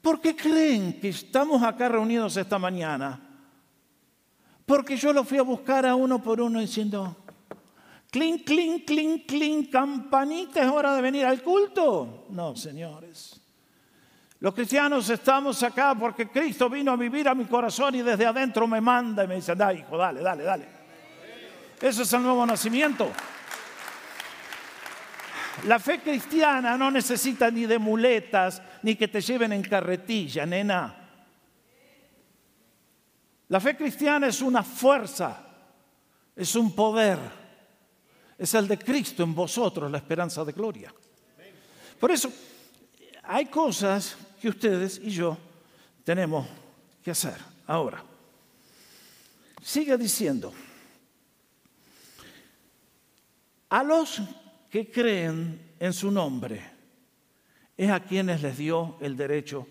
¿Por 0.00 0.20
qué 0.20 0.34
creen 0.34 1.00
que 1.00 1.10
estamos 1.10 1.62
acá 1.62 1.88
reunidos 1.88 2.36
esta 2.36 2.58
mañana? 2.58 3.20
Porque 4.64 4.96
yo 4.96 5.12
lo 5.12 5.24
fui 5.24 5.38
a 5.38 5.42
buscar 5.42 5.84
a 5.84 5.94
uno 5.94 6.22
por 6.22 6.40
uno 6.40 6.60
diciendo, 6.60 7.16
Clink, 8.10 8.44
clink, 8.44 8.86
clink, 8.86 9.26
clink, 9.26 9.70
campanita, 9.70 10.62
es 10.62 10.68
hora 10.68 10.96
de 10.96 11.02
venir 11.02 11.24
al 11.24 11.42
culto. 11.42 12.26
No, 12.30 12.56
señores. 12.56 13.40
Los 14.40 14.54
cristianos 14.54 15.08
estamos 15.10 15.62
acá 15.62 15.94
porque 15.94 16.28
Cristo 16.28 16.68
vino 16.68 16.90
a 16.90 16.96
vivir 16.96 17.28
a 17.28 17.34
mi 17.34 17.44
corazón 17.44 17.94
y 17.94 18.02
desde 18.02 18.26
adentro 18.26 18.66
me 18.66 18.80
manda 18.80 19.22
y 19.22 19.28
me 19.28 19.36
dice, 19.36 19.54
dale, 19.54 19.80
hijo, 19.80 19.96
dale, 19.96 20.22
dale, 20.22 20.42
dale. 20.42 20.68
Eso 21.80 22.02
es 22.02 22.12
el 22.12 22.22
nuevo 22.22 22.44
nacimiento. 22.44 23.10
La 25.66 25.78
fe 25.78 26.00
cristiana 26.00 26.76
no 26.76 26.90
necesita 26.90 27.50
ni 27.50 27.66
de 27.66 27.78
muletas, 27.78 28.62
ni 28.82 28.96
que 28.96 29.08
te 29.08 29.20
lleven 29.20 29.52
en 29.52 29.62
carretilla, 29.62 30.46
nena. 30.46 30.96
La 33.48 33.60
fe 33.60 33.76
cristiana 33.76 34.28
es 34.28 34.40
una 34.40 34.62
fuerza, 34.62 35.44
es 36.36 36.54
un 36.54 36.74
poder 36.74 37.40
es 38.40 38.54
el 38.54 38.66
de 38.66 38.78
Cristo 38.78 39.22
en 39.22 39.34
vosotros, 39.34 39.90
la 39.90 39.98
esperanza 39.98 40.42
de 40.46 40.52
gloria. 40.52 40.90
Por 42.00 42.10
eso, 42.10 42.32
hay 43.24 43.44
cosas 43.46 44.16
que 44.40 44.48
ustedes 44.48 44.98
y 45.04 45.10
yo 45.10 45.36
tenemos 46.02 46.46
que 47.04 47.10
hacer. 47.10 47.36
Ahora, 47.66 48.02
sigue 49.62 49.94
diciendo, 49.98 50.54
a 53.68 53.82
los 53.84 54.22
que 54.70 54.90
creen 54.90 55.74
en 55.78 55.92
su 55.92 56.10
nombre, 56.10 56.62
es 57.76 57.90
a 57.90 58.00
quienes 58.00 58.40
les 58.42 58.56
dio 58.56 58.96
el 59.00 59.16
derecho 59.16 59.66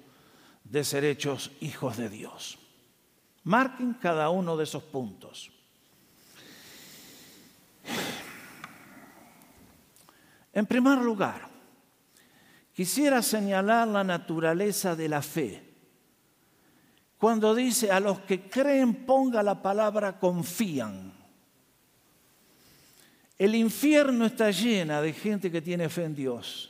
de 0.63 0.83
ser 0.83 1.05
hechos 1.05 1.51
hijos 1.61 1.97
de 1.97 2.09
Dios. 2.09 2.59
Marquen 3.43 3.93
cada 3.93 4.29
uno 4.29 4.57
de 4.57 4.65
esos 4.65 4.83
puntos. 4.83 5.51
En 10.51 10.65
primer 10.65 10.97
lugar, 10.97 11.47
quisiera 12.73 13.21
señalar 13.21 13.87
la 13.87 14.03
naturaleza 14.03 14.95
de 14.95 15.07
la 15.07 15.21
fe. 15.21 15.63
Cuando 17.17 17.55
dice 17.55 17.91
a 17.91 17.99
los 17.99 18.19
que 18.21 18.49
creen 18.49 19.05
ponga 19.05 19.43
la 19.43 19.61
palabra 19.61 20.19
confían. 20.19 21.18
El 23.39 23.55
infierno 23.55 24.25
está 24.25 24.51
llena 24.51 25.01
de 25.01 25.13
gente 25.13 25.49
que 25.49 25.61
tiene 25.61 25.87
fe 25.87 26.03
en 26.03 26.13
Dios. 26.13 26.69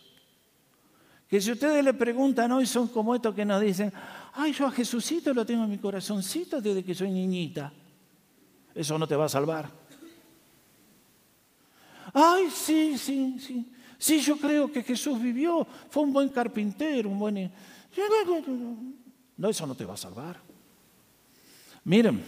Que 1.28 1.42
si 1.42 1.52
ustedes 1.52 1.84
le 1.84 1.96
preguntan 1.96 2.52
hoy 2.52 2.68
son 2.68 2.88
como 2.90 3.16
estos 3.16 3.34
que 3.34 3.44
nos 3.44 3.60
dicen, 3.60 3.92
ay, 4.34 4.54
yo 4.54 4.68
a 4.68 4.72
Jesucito 4.72 5.34
lo 5.34 5.46
tengo 5.46 5.64
en 5.64 5.72
mi 5.72 5.80
corazoncito 5.80 6.62
desde 6.62 6.84
que 6.84 6.94
soy 6.94 7.10
niñita. 7.10 7.74
Eso 8.76 9.00
no 9.00 9.08
te 9.08 9.16
va 9.16 9.26
a 9.26 9.30
salvar. 9.30 9.68
Ay, 12.14 12.50
sí, 12.52 12.98
sí, 13.00 13.40
sí. 13.40 13.72
Sí, 13.98 14.22
yo 14.22 14.38
creo 14.38 14.72
que 14.72 14.84
Jesús 14.84 15.22
vivió, 15.22 15.68
fue 15.90 16.04
un 16.04 16.14
buen 16.14 16.30
carpintero, 16.30 17.10
un 17.10 17.20
buen... 17.20 17.52
No, 19.36 19.50
eso 19.50 19.68
no 19.68 19.76
te 19.76 19.86
va 19.86 19.96
a 19.96 19.98
salvar. 19.98 20.40
Miren, 21.84 22.24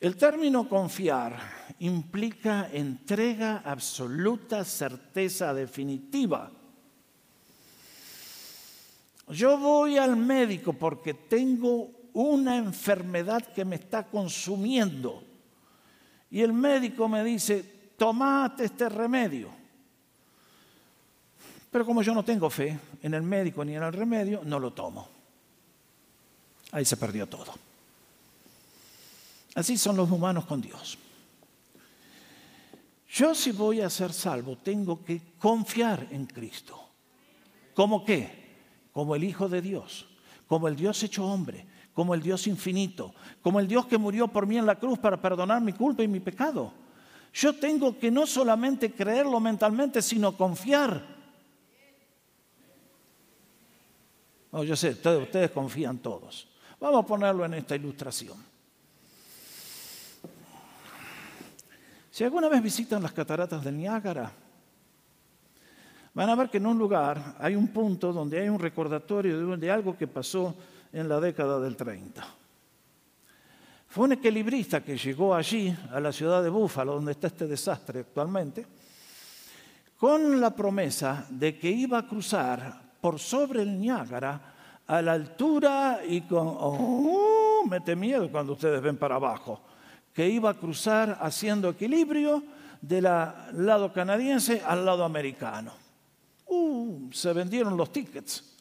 el 0.00 0.16
término 0.16 0.68
confiar 0.68 1.38
implica 1.78 2.68
entrega 2.72 3.62
absoluta, 3.64 4.64
certeza 4.64 5.54
definitiva. 5.54 6.50
Yo 9.28 9.58
voy 9.58 9.98
al 9.98 10.16
médico 10.16 10.72
porque 10.72 11.14
tengo 11.14 11.90
una 12.12 12.56
enfermedad 12.56 13.44
que 13.52 13.64
me 13.64 13.76
está 13.76 14.06
consumiendo. 14.06 15.22
Y 16.30 16.42
el 16.42 16.52
médico 16.52 17.08
me 17.08 17.24
dice, 17.24 17.92
tomate 17.96 18.64
este 18.64 18.88
remedio. 18.88 19.50
Pero 21.70 21.84
como 21.84 22.02
yo 22.02 22.14
no 22.14 22.24
tengo 22.24 22.48
fe 22.48 22.78
en 23.02 23.14
el 23.14 23.22
médico 23.22 23.64
ni 23.64 23.74
en 23.74 23.82
el 23.82 23.92
remedio, 23.92 24.42
no 24.44 24.58
lo 24.58 24.72
tomo. 24.72 25.08
Ahí 26.72 26.84
se 26.84 26.96
perdió 26.96 27.26
todo. 27.26 27.65
Así 29.56 29.78
son 29.78 29.96
los 29.96 30.10
humanos 30.10 30.44
con 30.44 30.60
Dios. 30.60 30.98
Yo 33.08 33.34
si 33.34 33.52
voy 33.52 33.80
a 33.80 33.88
ser 33.88 34.12
salvo, 34.12 34.56
tengo 34.56 35.02
que 35.02 35.34
confiar 35.38 36.06
en 36.10 36.26
Cristo. 36.26 36.78
¿Cómo 37.74 38.04
qué? 38.04 38.44
Como 38.92 39.16
el 39.16 39.24
Hijo 39.24 39.48
de 39.48 39.62
Dios. 39.62 40.06
como 40.46 40.68
el 40.68 40.76
Dios 40.76 41.02
hecho 41.02 41.26
hombre, 41.26 41.66
como 41.92 42.14
el 42.14 42.22
Dios 42.22 42.46
infinito, 42.46 43.12
como 43.42 43.58
el 43.58 43.66
Dios 43.66 43.86
que 43.86 43.98
murió 43.98 44.28
por 44.28 44.46
mí 44.46 44.58
en 44.58 44.66
la 44.66 44.78
cruz 44.78 44.96
para 44.96 45.20
perdonar 45.20 45.60
mi 45.60 45.72
culpa 45.72 46.04
y 46.04 46.08
mi 46.08 46.20
pecado. 46.20 46.72
Yo 47.32 47.52
tengo 47.56 47.98
que 47.98 48.12
no 48.12 48.28
solamente 48.28 48.92
creerlo 48.92 49.40
mentalmente, 49.40 50.00
sino 50.00 50.36
confiar. 50.36 51.02
Yo 54.52 54.76
sé, 54.76 54.90
ustedes 54.90 55.50
confían 55.50 55.98
todos. 55.98 56.46
Vamos 56.78 57.02
a 57.02 57.06
ponerlo 57.06 57.44
en 57.44 57.54
esta 57.54 57.74
ilustración. 57.74 58.55
Si 62.16 62.24
alguna 62.24 62.48
vez 62.48 62.62
visitan 62.62 63.02
las 63.02 63.12
cataratas 63.12 63.62
del 63.62 63.76
Niágara, 63.76 64.32
van 66.14 66.30
a 66.30 66.34
ver 66.34 66.48
que 66.48 66.56
en 66.56 66.64
un 66.64 66.78
lugar 66.78 67.36
hay 67.38 67.54
un 67.54 67.68
punto 67.68 68.10
donde 68.10 68.40
hay 68.40 68.48
un 68.48 68.58
recordatorio 68.58 69.54
de, 69.54 69.70
algo 69.70 69.98
que 69.98 70.06
pasó 70.06 70.54
en 70.94 71.10
la 71.10 71.20
década 71.20 71.60
del 71.60 71.76
30. 71.76 72.26
Fue 73.88 74.04
un 74.04 74.12
equilibrista 74.12 74.82
que 74.82 74.96
llegó 74.96 75.34
allí, 75.34 75.76
a 75.92 76.00
la 76.00 76.10
ciudad 76.10 76.42
de 76.42 76.48
Búfalo, 76.48 76.94
donde 76.94 77.12
está 77.12 77.26
este 77.26 77.46
desastre 77.46 78.00
actualmente, 78.00 78.64
con 79.98 80.40
la 80.40 80.56
promesa 80.56 81.26
de 81.28 81.58
que 81.58 81.68
iba 81.68 81.98
a 81.98 82.08
cruzar 82.08 82.80
por 82.98 83.18
sobre 83.18 83.60
el 83.60 83.78
Niágara 83.78 84.54
a 84.86 85.02
la 85.02 85.12
altura 85.12 86.00
y 86.08 86.22
con... 86.22 86.48
Oh, 86.48 87.62
mete 87.68 87.94
miedo 87.94 88.32
cuando 88.32 88.54
ustedes 88.54 88.80
ven 88.80 88.96
para 88.96 89.16
abajo, 89.16 89.60
que 90.16 90.26
iba 90.26 90.48
a 90.48 90.54
cruzar 90.54 91.18
haciendo 91.20 91.68
equilibrio 91.68 92.42
del 92.80 93.04
lado 93.04 93.92
canadiense 93.92 94.62
al 94.64 94.82
lado 94.82 95.04
americano. 95.04 95.74
Uh, 96.46 97.12
se 97.12 97.34
vendieron 97.34 97.76
los 97.76 97.92
tickets. 97.92 98.56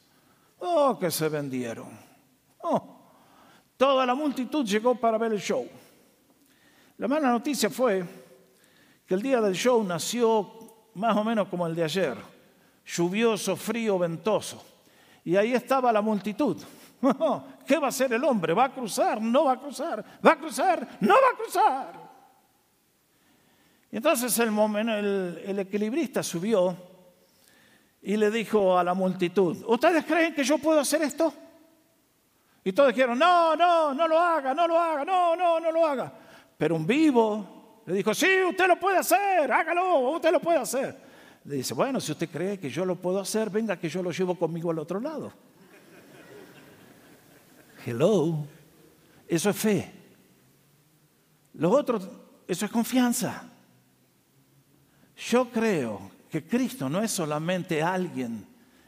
Oh, 0.59 0.99
que 0.99 1.09
se 1.09 1.29
vendieron. 1.29 1.87
Oh, 2.61 2.99
toda 3.77 4.05
la 4.05 4.13
multitud 4.13 4.65
llegó 4.65 4.95
para 4.95 5.17
ver 5.17 5.31
el 5.31 5.39
show. 5.39 5.65
La 6.97 7.07
mala 7.07 7.31
noticia 7.31 7.69
fue 7.69 8.03
que 9.05 9.13
el 9.13 9.21
día 9.21 9.39
del 9.39 9.55
show 9.55 9.81
nació 9.81 10.51
más 10.95 11.15
o 11.15 11.23
menos 11.23 11.47
como 11.47 11.65
el 11.67 11.73
de 11.73 11.85
ayer, 11.85 12.17
lluvioso, 12.85 13.55
frío, 13.55 13.97
ventoso. 13.97 14.61
Y 15.23 15.37
ahí 15.37 15.53
estaba 15.53 15.93
la 15.93 16.01
multitud. 16.01 16.57
¿Qué 17.65 17.77
va 17.77 17.87
a 17.87 17.89
hacer 17.89 18.13
el 18.13 18.23
hombre? 18.23 18.53
¿Va 18.53 18.65
a 18.65 18.73
cruzar? 18.73 19.21
¿No 19.21 19.45
va 19.45 19.53
a 19.53 19.59
cruzar? 19.59 20.03
¿Va 20.25 20.31
a 20.31 20.37
cruzar? 20.37 20.87
¿No 21.01 21.13
va 21.13 21.29
a 21.33 21.37
cruzar? 21.37 22.05
Y 23.91 23.97
entonces 23.97 24.37
el, 24.39 24.49
el, 24.49 25.41
el 25.45 25.59
equilibrista 25.59 26.21
subió 26.23 26.75
y 28.01 28.17
le 28.17 28.29
dijo 28.29 28.77
a 28.77 28.83
la 28.83 28.93
multitud, 28.93 29.63
¿ustedes 29.67 30.05
creen 30.05 30.33
que 30.33 30.43
yo 30.43 30.57
puedo 30.57 30.79
hacer 30.79 31.01
esto? 31.01 31.33
Y 32.63 32.73
todos 32.73 32.89
dijeron, 32.89 33.17
no, 33.17 33.55
no, 33.55 33.93
no 33.93 34.07
lo 34.07 34.19
haga, 34.19 34.53
no 34.53 34.67
lo 34.67 34.79
haga, 34.79 35.05
no, 35.05 35.35
no, 35.35 35.59
no 35.59 35.71
lo 35.71 35.85
haga. 35.85 36.11
Pero 36.57 36.75
un 36.75 36.85
vivo 36.85 37.81
le 37.85 37.93
dijo, 37.93 38.13
sí, 38.13 38.27
usted 38.49 38.67
lo 38.67 38.79
puede 38.79 38.97
hacer, 38.97 39.51
hágalo, 39.51 40.11
usted 40.11 40.31
lo 40.31 40.39
puede 40.39 40.59
hacer. 40.59 40.97
Le 41.43 41.57
dice, 41.57 41.75
bueno, 41.75 41.99
si 41.99 42.11
usted 42.11 42.29
cree 42.29 42.59
que 42.59 42.69
yo 42.69 42.83
lo 42.83 42.95
puedo 42.95 43.19
hacer, 43.19 43.51
venga 43.51 43.79
que 43.79 43.87
yo 43.87 44.01
lo 44.01 44.11
llevo 44.11 44.35
conmigo 44.35 44.71
al 44.71 44.79
otro 44.79 44.99
lado. 44.99 45.31
Hello. 47.85 48.47
Eso 49.27 49.49
es 49.49 49.55
fe. 49.55 49.91
Lo 51.53 51.71
otro, 51.71 51.99
eso 52.47 52.65
es 52.65 52.71
confianza. 52.71 53.43
Yo 55.29 55.49
creo 55.49 56.11
que 56.29 56.45
Cristo 56.45 56.89
no 56.89 57.01
es 57.01 57.11
solamente 57.11 57.81
alguien, 57.81 58.45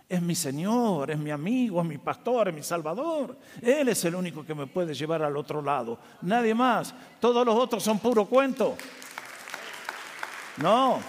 es 0.10 0.22
mi 0.22 0.36
Señor, 0.36 1.12
es 1.12 1.18
mi 1.18 1.32
amigo, 1.32 1.82
es 1.82 1.88
mi 1.88 1.98
pastor, 1.98 2.50
es 2.50 2.56
mi 2.56 2.64
Salvador. 2.64 3.38
Él 3.62 3.90
es 3.90 4.04
el 4.06 4.16
único 4.16 4.46
que 4.46 4.56
me 4.56 4.68
puede 4.68 4.94
llevar 4.94 5.22
al 5.22 5.38
otro 5.38 5.62
lado. 5.62 6.00
Nadie 6.22 6.54
más. 6.54 6.94
Todos 7.20 7.46
los 7.46 7.56
otros 7.56 7.84
son 7.84 8.00
puro 8.00 8.26
cuento. 8.26 8.76
No. 10.58 11.00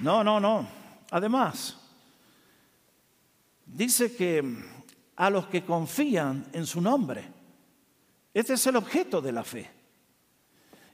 No, 0.00 0.24
no, 0.24 0.40
no. 0.40 0.68
Además, 1.10 1.76
dice 3.66 4.14
que 4.14 4.77
a 5.18 5.30
los 5.30 5.48
que 5.48 5.64
confían 5.64 6.46
en 6.52 6.64
su 6.64 6.80
nombre, 6.80 7.24
este 8.32 8.54
es 8.54 8.66
el 8.68 8.76
objeto 8.76 9.20
de 9.20 9.32
la 9.32 9.42
fe. 9.42 9.68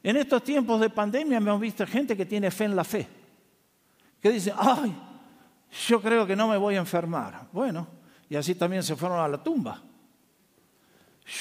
En 0.02 0.16
estos 0.16 0.42
tiempos 0.42 0.80
de 0.80 0.88
pandemia 0.88 1.36
hemos 1.36 1.60
visto 1.60 1.86
gente 1.86 2.16
que 2.16 2.24
tiene 2.24 2.50
fe 2.50 2.64
en 2.64 2.74
la 2.74 2.84
fe, 2.84 3.06
que 4.20 4.30
dice, 4.30 4.52
ay, 4.56 4.96
yo 5.86 6.00
creo 6.00 6.26
que 6.26 6.34
no 6.34 6.48
me 6.48 6.56
voy 6.56 6.76
a 6.76 6.78
enfermar. 6.78 7.48
Bueno, 7.52 7.86
y 8.30 8.36
así 8.36 8.54
también 8.54 8.82
se 8.82 8.96
fueron 8.96 9.18
a 9.20 9.28
la 9.28 9.42
tumba. 9.42 9.82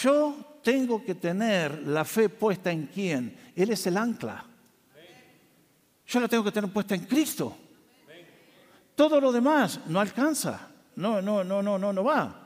Yo 0.01 0.59
tengo 0.61 1.05
que 1.05 1.15
tener 1.15 1.87
la 1.87 2.03
fe 2.03 2.27
puesta 2.27 2.69
en 2.69 2.87
quién? 2.87 3.37
Él 3.55 3.71
es 3.71 3.87
el 3.87 3.95
ancla. 3.95 4.43
Yo 6.05 6.19
la 6.19 6.27
tengo 6.27 6.43
que 6.43 6.51
tener 6.51 6.71
puesta 6.71 6.95
en 6.95 7.05
Cristo. 7.05 7.55
Todo 8.93 9.21
lo 9.21 9.31
demás 9.31 9.79
no 9.87 10.01
alcanza, 10.01 10.69
no, 10.97 11.21
no, 11.21 11.45
no, 11.45 11.63
no, 11.63 11.79
no, 11.79 11.93
no 11.93 12.03
va. 12.03 12.42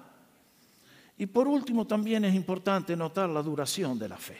Y 1.18 1.26
por 1.26 1.48
último 1.48 1.86
también 1.86 2.26
es 2.26 2.36
importante 2.36 2.96
notar 2.96 3.30
la 3.30 3.42
duración 3.42 3.98
de 3.98 4.10
la 4.10 4.18
fe. 4.18 4.38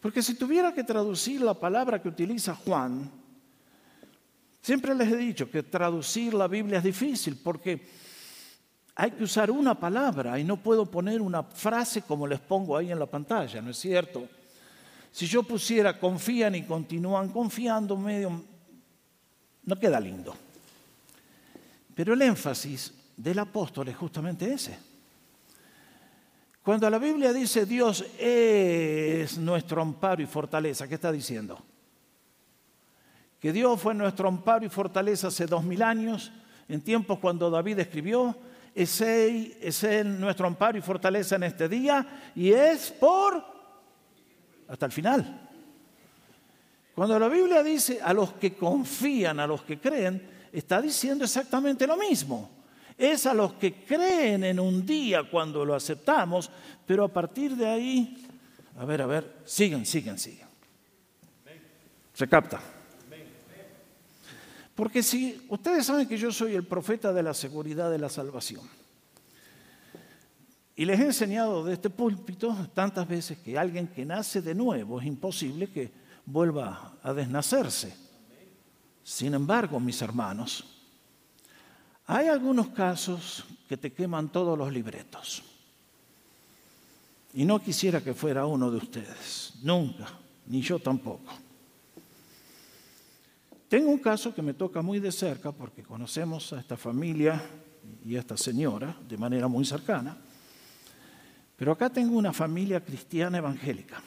Porque 0.00 0.22
si 0.22 0.34
tuviera 0.34 0.72
que 0.72 0.84
traducir 0.84 1.40
la 1.40 1.54
palabra 1.54 2.00
que 2.00 2.08
utiliza 2.08 2.54
Juan, 2.54 3.10
siempre 4.60 4.94
les 4.94 5.12
he 5.12 5.16
dicho 5.16 5.50
que 5.50 5.62
traducir 5.62 6.34
la 6.34 6.48
Biblia 6.48 6.78
es 6.78 6.84
difícil 6.84 7.36
porque 7.42 7.86
hay 8.94 9.12
que 9.12 9.24
usar 9.24 9.50
una 9.50 9.78
palabra 9.78 10.38
y 10.38 10.44
no 10.44 10.56
puedo 10.56 10.86
poner 10.86 11.20
una 11.20 11.42
frase 11.44 12.02
como 12.02 12.26
les 12.26 12.40
pongo 12.40 12.76
ahí 12.76 12.90
en 12.90 12.98
la 12.98 13.06
pantalla, 13.06 13.62
¿no 13.62 13.70
es 13.70 13.78
cierto? 13.78 14.28
Si 15.12 15.26
yo 15.26 15.44
pusiera 15.44 15.98
confían 15.98 16.56
y 16.56 16.64
continúan 16.64 17.28
confiando, 17.28 17.96
medio, 17.96 18.44
no 19.64 19.76
queda 19.76 20.00
lindo. 20.00 20.34
Pero 21.94 22.14
el 22.14 22.22
énfasis 22.22 22.92
del 23.18 23.40
apóstol 23.40 23.88
es 23.88 23.96
justamente 23.96 24.50
ese. 24.50 24.78
Cuando 26.62 26.88
la 26.88 26.98
Biblia 26.98 27.32
dice 27.32 27.66
Dios 27.66 28.04
es 28.18 29.36
nuestro 29.38 29.82
amparo 29.82 30.22
y 30.22 30.26
fortaleza, 30.26 30.86
¿qué 30.86 30.94
está 30.94 31.10
diciendo? 31.10 31.58
Que 33.40 33.52
Dios 33.52 33.80
fue 33.80 33.94
nuestro 33.94 34.28
amparo 34.28 34.64
y 34.64 34.68
fortaleza 34.68 35.28
hace 35.28 35.46
dos 35.46 35.64
mil 35.64 35.82
años, 35.82 36.30
en 36.68 36.80
tiempos 36.80 37.18
cuando 37.18 37.50
David 37.50 37.80
escribió, 37.80 38.36
es 38.74 39.00
es 39.00 39.84
nuestro 40.04 40.46
amparo 40.46 40.78
y 40.78 40.82
fortaleza 40.82 41.36
en 41.36 41.42
este 41.42 41.68
día 41.68 42.30
y 42.36 42.52
es 42.52 42.92
por 42.92 43.44
hasta 44.68 44.86
el 44.86 44.92
final. 44.92 45.48
Cuando 46.94 47.18
la 47.18 47.28
Biblia 47.28 47.62
dice 47.62 48.00
a 48.00 48.12
los 48.12 48.34
que 48.34 48.54
confían, 48.54 49.40
a 49.40 49.46
los 49.46 49.62
que 49.62 49.80
creen, 49.80 50.48
está 50.52 50.80
diciendo 50.80 51.24
exactamente 51.24 51.86
lo 51.86 51.96
mismo. 51.96 52.57
Es 52.98 53.26
a 53.26 53.32
los 53.32 53.54
que 53.54 53.84
creen 53.84 54.42
en 54.42 54.58
un 54.58 54.84
día 54.84 55.22
cuando 55.30 55.64
lo 55.64 55.76
aceptamos, 55.76 56.50
pero 56.84 57.04
a 57.04 57.08
partir 57.08 57.54
de 57.54 57.68
ahí, 57.68 58.26
a 58.76 58.84
ver, 58.84 59.02
a 59.02 59.06
ver, 59.06 59.36
siguen, 59.44 59.86
siguen, 59.86 60.18
siguen. 60.18 60.48
Se 62.12 62.26
capta. 62.26 62.60
Porque 64.74 65.02
si 65.02 65.46
ustedes 65.48 65.86
saben 65.86 66.08
que 66.08 66.18
yo 66.18 66.32
soy 66.32 66.54
el 66.54 66.64
profeta 66.64 67.12
de 67.12 67.22
la 67.22 67.34
seguridad 67.34 67.90
de 67.90 67.98
la 67.98 68.08
salvación, 68.08 68.68
y 70.74 70.84
les 70.84 71.00
he 71.00 71.04
enseñado 71.04 71.64
de 71.64 71.74
este 71.74 71.90
púlpito 71.90 72.56
tantas 72.74 73.06
veces 73.08 73.38
que 73.38 73.58
alguien 73.58 73.88
que 73.88 74.04
nace 74.04 74.40
de 74.40 74.54
nuevo 74.54 75.00
es 75.00 75.06
imposible 75.06 75.68
que 75.70 75.90
vuelva 76.24 76.98
a 77.02 77.12
desnacerse. 77.12 77.96
Sin 79.02 79.34
embargo, 79.34 79.80
mis 79.80 80.00
hermanos, 80.02 80.77
hay 82.08 82.28
algunos 82.28 82.68
casos 82.68 83.44
que 83.68 83.76
te 83.76 83.92
queman 83.92 84.30
todos 84.30 84.56
los 84.56 84.72
libretos. 84.72 85.42
Y 87.34 87.44
no 87.44 87.62
quisiera 87.62 88.02
que 88.02 88.14
fuera 88.14 88.46
uno 88.46 88.70
de 88.70 88.78
ustedes, 88.78 89.52
nunca, 89.62 90.08
ni 90.46 90.62
yo 90.62 90.78
tampoco. 90.78 91.30
Tengo 93.68 93.90
un 93.90 93.98
caso 93.98 94.34
que 94.34 94.40
me 94.40 94.54
toca 94.54 94.80
muy 94.80 94.98
de 95.00 95.12
cerca 95.12 95.52
porque 95.52 95.82
conocemos 95.82 96.50
a 96.54 96.60
esta 96.60 96.78
familia 96.78 97.42
y 98.06 98.16
a 98.16 98.20
esta 98.20 98.38
señora 98.38 98.96
de 99.06 99.18
manera 99.18 99.46
muy 99.46 99.66
cercana. 99.66 100.16
Pero 101.58 101.72
acá 101.72 101.90
tengo 101.90 102.16
una 102.16 102.32
familia 102.32 102.82
cristiana 102.82 103.36
evangélica, 103.36 104.02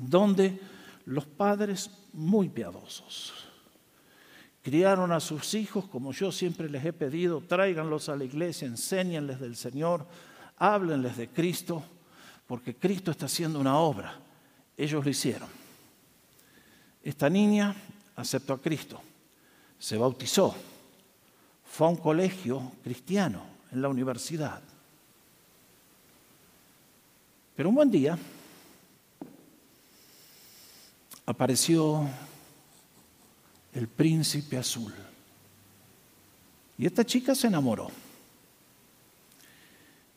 donde 0.00 0.60
los 1.06 1.26
padres 1.26 1.88
muy 2.12 2.48
piadosos 2.48 3.47
criaron 4.62 5.12
a 5.12 5.20
sus 5.20 5.54
hijos 5.54 5.86
como 5.86 6.12
yo 6.12 6.32
siempre 6.32 6.68
les 6.68 6.84
he 6.84 6.92
pedido, 6.92 7.40
tráiganlos 7.40 8.08
a 8.08 8.16
la 8.16 8.24
iglesia, 8.24 8.66
enséñenles 8.66 9.40
del 9.40 9.56
Señor, 9.56 10.06
háblenles 10.58 11.16
de 11.16 11.28
Cristo, 11.28 11.82
porque 12.46 12.74
Cristo 12.74 13.10
está 13.10 13.26
haciendo 13.26 13.60
una 13.60 13.78
obra. 13.78 14.18
Ellos 14.76 15.04
lo 15.04 15.10
hicieron. 15.10 15.48
Esta 17.02 17.30
niña 17.30 17.74
aceptó 18.16 18.54
a 18.54 18.60
Cristo, 18.60 19.00
se 19.78 19.96
bautizó, 19.96 20.54
fue 21.64 21.86
a 21.86 21.90
un 21.90 21.96
colegio 21.96 22.72
cristiano 22.82 23.42
en 23.70 23.82
la 23.82 23.88
universidad. 23.88 24.60
Pero 27.54 27.68
un 27.68 27.74
buen 27.74 27.90
día 27.90 28.18
apareció 31.26 32.08
el 33.78 33.86
príncipe 33.86 34.58
azul. 34.58 34.92
Y 36.76 36.84
esta 36.84 37.06
chica 37.06 37.32
se 37.32 37.46
enamoró. 37.46 37.88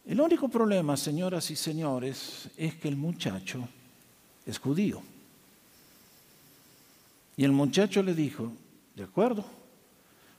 El 0.03 0.19
único 0.19 0.49
problema, 0.49 0.97
señoras 0.97 1.51
y 1.51 1.55
señores, 1.55 2.49
es 2.57 2.73
que 2.73 2.87
el 2.87 2.95
muchacho 2.95 3.69
es 4.47 4.57
judío. 4.57 5.03
Y 7.37 7.43
el 7.43 7.51
muchacho 7.51 8.01
le 8.01 8.15
dijo, 8.15 8.51
de 8.95 9.03
acuerdo, 9.03 9.45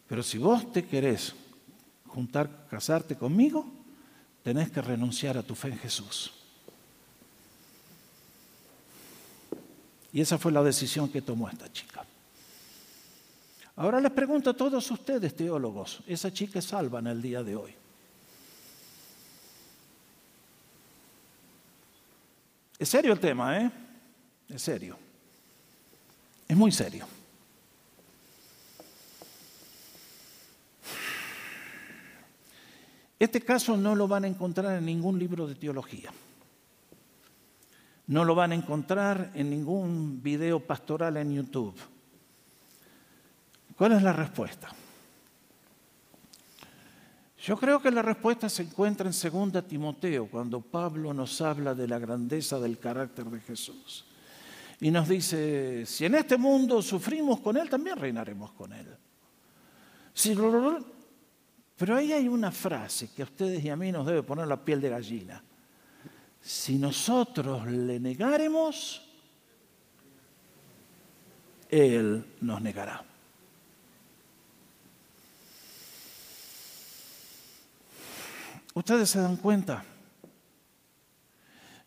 pero 0.08 0.24
si 0.24 0.38
vos 0.38 0.72
te 0.72 0.84
querés 0.84 1.32
juntar, 2.08 2.66
casarte 2.68 3.16
conmigo, 3.16 3.64
tenés 4.42 4.68
que 4.72 4.82
renunciar 4.82 5.38
a 5.38 5.44
tu 5.44 5.54
fe 5.54 5.68
en 5.68 5.78
Jesús. 5.78 6.32
Y 10.12 10.20
esa 10.20 10.38
fue 10.38 10.50
la 10.50 10.62
decisión 10.64 11.08
que 11.08 11.22
tomó 11.22 11.48
esta 11.48 11.72
chica. 11.72 12.04
Ahora 13.82 14.00
les 14.00 14.12
pregunto 14.12 14.50
a 14.50 14.54
todos 14.54 14.88
ustedes, 14.92 15.34
teólogos, 15.34 16.04
¿esa 16.06 16.32
chica 16.32 16.60
es 16.60 16.66
salva 16.66 17.00
en 17.00 17.08
el 17.08 17.20
día 17.20 17.42
de 17.42 17.56
hoy? 17.56 17.74
Es 22.78 22.88
serio 22.88 23.12
el 23.12 23.18
tema, 23.18 23.58
¿eh? 23.58 23.72
Es 24.48 24.62
serio. 24.62 24.96
Es 26.46 26.56
muy 26.56 26.70
serio. 26.70 27.08
Este 33.18 33.40
caso 33.40 33.76
no 33.76 33.96
lo 33.96 34.06
van 34.06 34.22
a 34.22 34.28
encontrar 34.28 34.78
en 34.78 34.86
ningún 34.86 35.18
libro 35.18 35.48
de 35.48 35.56
teología. 35.56 36.12
No 38.06 38.24
lo 38.24 38.36
van 38.36 38.52
a 38.52 38.54
encontrar 38.54 39.32
en 39.34 39.50
ningún 39.50 40.22
video 40.22 40.60
pastoral 40.60 41.16
en 41.16 41.34
YouTube. 41.34 41.74
¿Cuál 43.76 43.92
es 43.92 44.02
la 44.02 44.12
respuesta? 44.12 44.68
Yo 47.44 47.56
creo 47.56 47.82
que 47.82 47.90
la 47.90 48.02
respuesta 48.02 48.48
se 48.48 48.62
encuentra 48.62 49.10
en 49.10 49.52
2 49.52 49.66
Timoteo, 49.66 50.28
cuando 50.28 50.60
Pablo 50.60 51.12
nos 51.12 51.40
habla 51.40 51.74
de 51.74 51.88
la 51.88 51.98
grandeza 51.98 52.60
del 52.60 52.78
carácter 52.78 53.24
de 53.24 53.40
Jesús. 53.40 54.04
Y 54.80 54.90
nos 54.92 55.08
dice, 55.08 55.84
si 55.86 56.04
en 56.04 56.14
este 56.14 56.36
mundo 56.36 56.80
sufrimos 56.82 57.40
con 57.40 57.56
Él, 57.56 57.68
también 57.68 57.96
reinaremos 57.96 58.52
con 58.52 58.72
Él. 58.72 58.86
Pero 61.76 61.96
ahí 61.96 62.12
hay 62.12 62.28
una 62.28 62.52
frase 62.52 63.10
que 63.12 63.22
a 63.22 63.24
ustedes 63.24 63.64
y 63.64 63.70
a 63.70 63.76
mí 63.76 63.90
nos 63.90 64.06
debe 64.06 64.22
poner 64.22 64.46
la 64.46 64.64
piel 64.64 64.80
de 64.80 64.90
gallina. 64.90 65.42
Si 66.40 66.78
nosotros 66.78 67.66
le 67.66 67.98
negaremos, 67.98 69.02
Él 71.68 72.24
nos 72.40 72.62
negará. 72.62 73.11
Ustedes 78.74 79.10
se 79.10 79.20
dan 79.20 79.36
cuenta. 79.36 79.84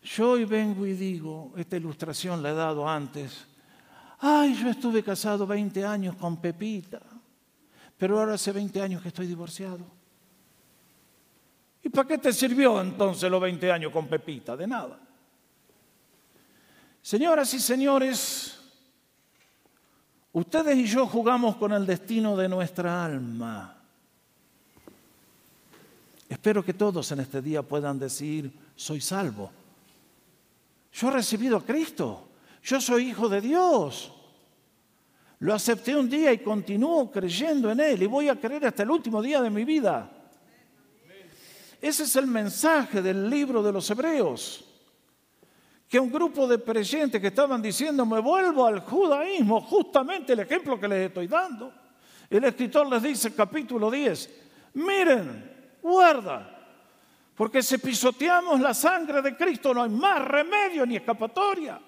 Yo 0.02 0.30
hoy 0.32 0.44
vengo 0.44 0.86
y 0.86 0.92
digo, 0.92 1.52
esta 1.56 1.76
ilustración 1.76 2.42
la 2.42 2.50
he 2.50 2.54
dado 2.54 2.88
antes, 2.88 3.44
ay, 4.20 4.54
yo 4.54 4.70
estuve 4.70 5.02
casado 5.02 5.46
20 5.46 5.84
años 5.84 6.14
con 6.14 6.36
Pepita, 6.36 7.00
pero 7.98 8.18
ahora 8.18 8.34
hace 8.34 8.52
20 8.52 8.80
años 8.80 9.02
que 9.02 9.08
estoy 9.08 9.26
divorciado. 9.26 9.84
¿Y 11.82 11.88
para 11.88 12.06
qué 12.06 12.18
te 12.18 12.32
sirvió 12.32 12.80
entonces 12.80 13.28
los 13.30 13.40
20 13.40 13.72
años 13.72 13.92
con 13.92 14.06
Pepita? 14.06 14.56
De 14.56 14.66
nada. 14.66 14.98
Señoras 17.02 17.54
y 17.54 17.60
señores, 17.60 18.58
ustedes 20.32 20.76
y 20.76 20.86
yo 20.86 21.06
jugamos 21.06 21.56
con 21.56 21.72
el 21.72 21.86
destino 21.86 22.36
de 22.36 22.48
nuestra 22.48 23.04
alma. 23.04 23.75
Espero 26.28 26.64
que 26.64 26.74
todos 26.74 27.10
en 27.12 27.20
este 27.20 27.40
día 27.40 27.62
puedan 27.62 27.98
decir, 27.98 28.52
soy 28.74 29.00
salvo. 29.00 29.50
Yo 30.92 31.08
he 31.08 31.12
recibido 31.12 31.56
a 31.58 31.64
Cristo. 31.64 32.28
Yo 32.62 32.80
soy 32.80 33.10
hijo 33.10 33.28
de 33.28 33.40
Dios. 33.40 34.12
Lo 35.40 35.54
acepté 35.54 35.94
un 35.94 36.08
día 36.08 36.32
y 36.32 36.38
continúo 36.38 37.10
creyendo 37.10 37.70
en 37.70 37.80
Él 37.80 38.02
y 38.02 38.06
voy 38.06 38.28
a 38.28 38.40
creer 38.40 38.66
hasta 38.66 38.82
el 38.82 38.90
último 38.90 39.22
día 39.22 39.40
de 39.40 39.50
mi 39.50 39.64
vida. 39.64 40.10
Ese 41.80 42.04
es 42.04 42.16
el 42.16 42.26
mensaje 42.26 43.02
del 43.02 43.28
libro 43.28 43.62
de 43.62 43.70
los 43.70 43.88
Hebreos. 43.90 44.64
Que 45.88 46.00
un 46.00 46.10
grupo 46.10 46.48
de 46.48 46.60
creyentes 46.60 47.20
que 47.20 47.28
estaban 47.28 47.62
diciendo, 47.62 48.04
me 48.04 48.18
vuelvo 48.18 48.66
al 48.66 48.80
judaísmo, 48.80 49.60
justamente 49.60 50.32
el 50.32 50.40
ejemplo 50.40 50.80
que 50.80 50.88
les 50.88 51.06
estoy 51.06 51.28
dando. 51.28 51.72
El 52.28 52.42
escritor 52.42 52.88
les 52.88 53.02
dice, 53.02 53.32
capítulo 53.34 53.88
10, 53.88 54.30
miren, 54.74 55.55
guarda. 55.86 56.52
Porque 57.36 57.62
si 57.62 57.78
pisoteamos 57.78 58.60
la 58.60 58.74
sangre 58.74 59.22
de 59.22 59.36
Cristo 59.36 59.72
no 59.72 59.82
hay 59.82 59.90
más 59.90 60.24
remedio 60.24 60.84
ni 60.84 60.96
escapatoria. 60.96 61.80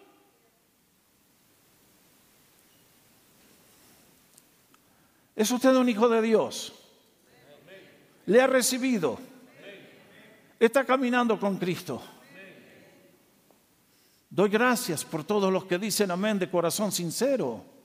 ¿Es 5.35 5.51
usted 5.51 5.75
un 5.75 5.89
hijo 5.89 6.09
de 6.09 6.23
Dios? 6.23 6.75
¿Le 8.27 8.43
ha 8.43 8.47
recibido? 8.47 9.19
¿Está 10.61 10.85
caminando 10.85 11.39
con 11.39 11.57
Cristo? 11.57 12.03
Doy 14.29 14.51
gracias 14.51 15.05
por 15.05 15.25
todos 15.25 15.51
los 15.51 15.65
que 15.65 15.79
dicen 15.79 16.11
amén 16.11 16.39
de 16.39 16.51
corazón 16.51 16.93
sincero. 16.93 17.78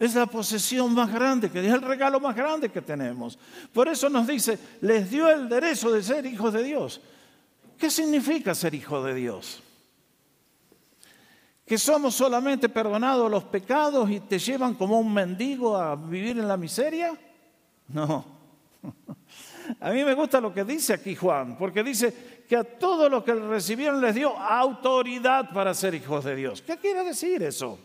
Es 0.00 0.14
la 0.14 0.24
posesión 0.24 0.94
más 0.94 1.12
grande, 1.12 1.50
que 1.50 1.60
es 1.60 1.70
el 1.70 1.82
regalo 1.82 2.18
más 2.18 2.34
grande 2.34 2.70
que 2.70 2.80
tenemos. 2.80 3.38
Por 3.70 3.86
eso 3.86 4.08
nos 4.08 4.26
dice, 4.26 4.58
les 4.80 5.10
dio 5.10 5.28
el 5.28 5.46
derecho 5.46 5.92
de 5.92 6.02
ser 6.02 6.24
hijos 6.24 6.54
de 6.54 6.62
Dios. 6.62 7.02
¿Qué 7.76 7.90
significa 7.90 8.54
ser 8.54 8.74
hijo 8.74 9.04
de 9.04 9.12
Dios? 9.12 9.62
¿Que 11.66 11.76
somos 11.76 12.14
solamente 12.14 12.70
perdonados 12.70 13.30
los 13.30 13.44
pecados 13.44 14.10
y 14.10 14.20
te 14.20 14.38
llevan 14.38 14.72
como 14.72 14.98
un 14.98 15.12
mendigo 15.12 15.76
a 15.76 15.96
vivir 15.96 16.38
en 16.38 16.48
la 16.48 16.56
miseria? 16.56 17.12
No. 17.88 18.24
A 19.80 19.90
mí 19.90 20.02
me 20.02 20.14
gusta 20.14 20.40
lo 20.40 20.52
que 20.52 20.64
dice 20.64 20.94
aquí 20.94 21.14
Juan, 21.14 21.58
porque 21.58 21.84
dice 21.84 22.44
que 22.48 22.56
a 22.56 22.64
todos 22.64 23.08
los 23.08 23.22
que 23.22 23.34
recibieron 23.34 24.00
les 24.00 24.16
dio 24.16 24.36
autoridad 24.36 25.52
para 25.52 25.74
ser 25.74 25.94
hijos 25.94 26.24
de 26.24 26.34
Dios. 26.34 26.62
¿Qué 26.62 26.76
quiere 26.78 27.04
decir 27.04 27.40
eso? 27.42 27.78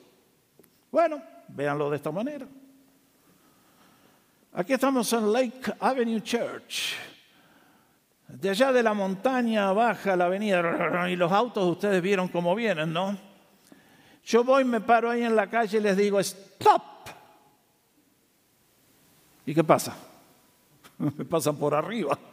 Bueno, 0.91 1.21
Véanlo 1.49 1.89
de 1.89 1.97
esta 1.97 2.11
manera. 2.11 2.47
Aquí 4.53 4.73
estamos 4.73 5.11
en 5.13 5.33
Lake 5.33 5.73
Avenue 5.79 6.21
Church. 6.21 6.95
De 8.27 8.49
allá 8.49 8.71
de 8.71 8.81
la 8.81 8.93
montaña 8.93 9.71
baja 9.73 10.15
la 10.15 10.25
avenida 10.25 11.09
y 11.09 11.15
los 11.15 11.31
autos 11.31 11.63
ustedes 11.65 12.01
vieron 12.01 12.27
cómo 12.27 12.55
vienen, 12.55 12.91
¿no? 12.91 13.15
Yo 14.25 14.43
voy, 14.43 14.63
me 14.63 14.81
paro 14.81 15.11
ahí 15.11 15.23
en 15.23 15.35
la 15.35 15.47
calle 15.47 15.77
y 15.77 15.81
les 15.81 15.95
digo, 15.95 16.19
stop. 16.19 16.81
¿Y 19.45 19.53
qué 19.53 19.63
pasa? 19.63 19.95
Me 20.97 21.25
pasan 21.25 21.57
por 21.57 21.75
arriba. 21.75 22.17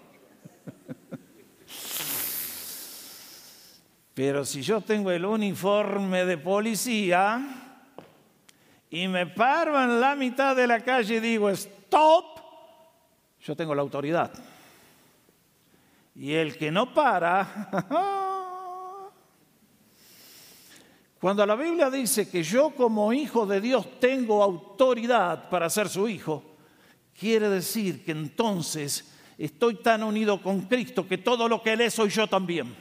Pero 4.14 4.46
si 4.46 4.62
yo 4.62 4.80
tengo 4.80 5.10
el 5.10 5.26
uniforme 5.26 6.24
de 6.24 6.38
policía, 6.38 7.61
y 8.92 9.08
me 9.08 9.26
paro 9.26 9.82
en 9.82 9.98
la 9.98 10.14
mitad 10.14 10.54
de 10.54 10.66
la 10.66 10.78
calle 10.80 11.16
y 11.16 11.20
digo, 11.20 11.48
stop, 11.48 12.38
yo 13.40 13.56
tengo 13.56 13.74
la 13.74 13.80
autoridad. 13.80 14.30
Y 16.14 16.34
el 16.34 16.58
que 16.58 16.70
no 16.70 16.92
para, 16.92 17.70
cuando 21.18 21.46
la 21.46 21.56
Biblia 21.56 21.88
dice 21.88 22.28
que 22.28 22.42
yo 22.42 22.74
como 22.74 23.14
hijo 23.14 23.46
de 23.46 23.62
Dios 23.62 23.98
tengo 23.98 24.42
autoridad 24.42 25.48
para 25.48 25.70
ser 25.70 25.88
su 25.88 26.06
hijo, 26.06 26.44
quiere 27.18 27.48
decir 27.48 28.04
que 28.04 28.12
entonces 28.12 29.10
estoy 29.38 29.76
tan 29.76 30.02
unido 30.02 30.42
con 30.42 30.66
Cristo 30.66 31.08
que 31.08 31.16
todo 31.16 31.48
lo 31.48 31.62
que 31.62 31.72
Él 31.72 31.80
es 31.80 31.94
soy 31.94 32.10
yo 32.10 32.26
también. 32.26 32.76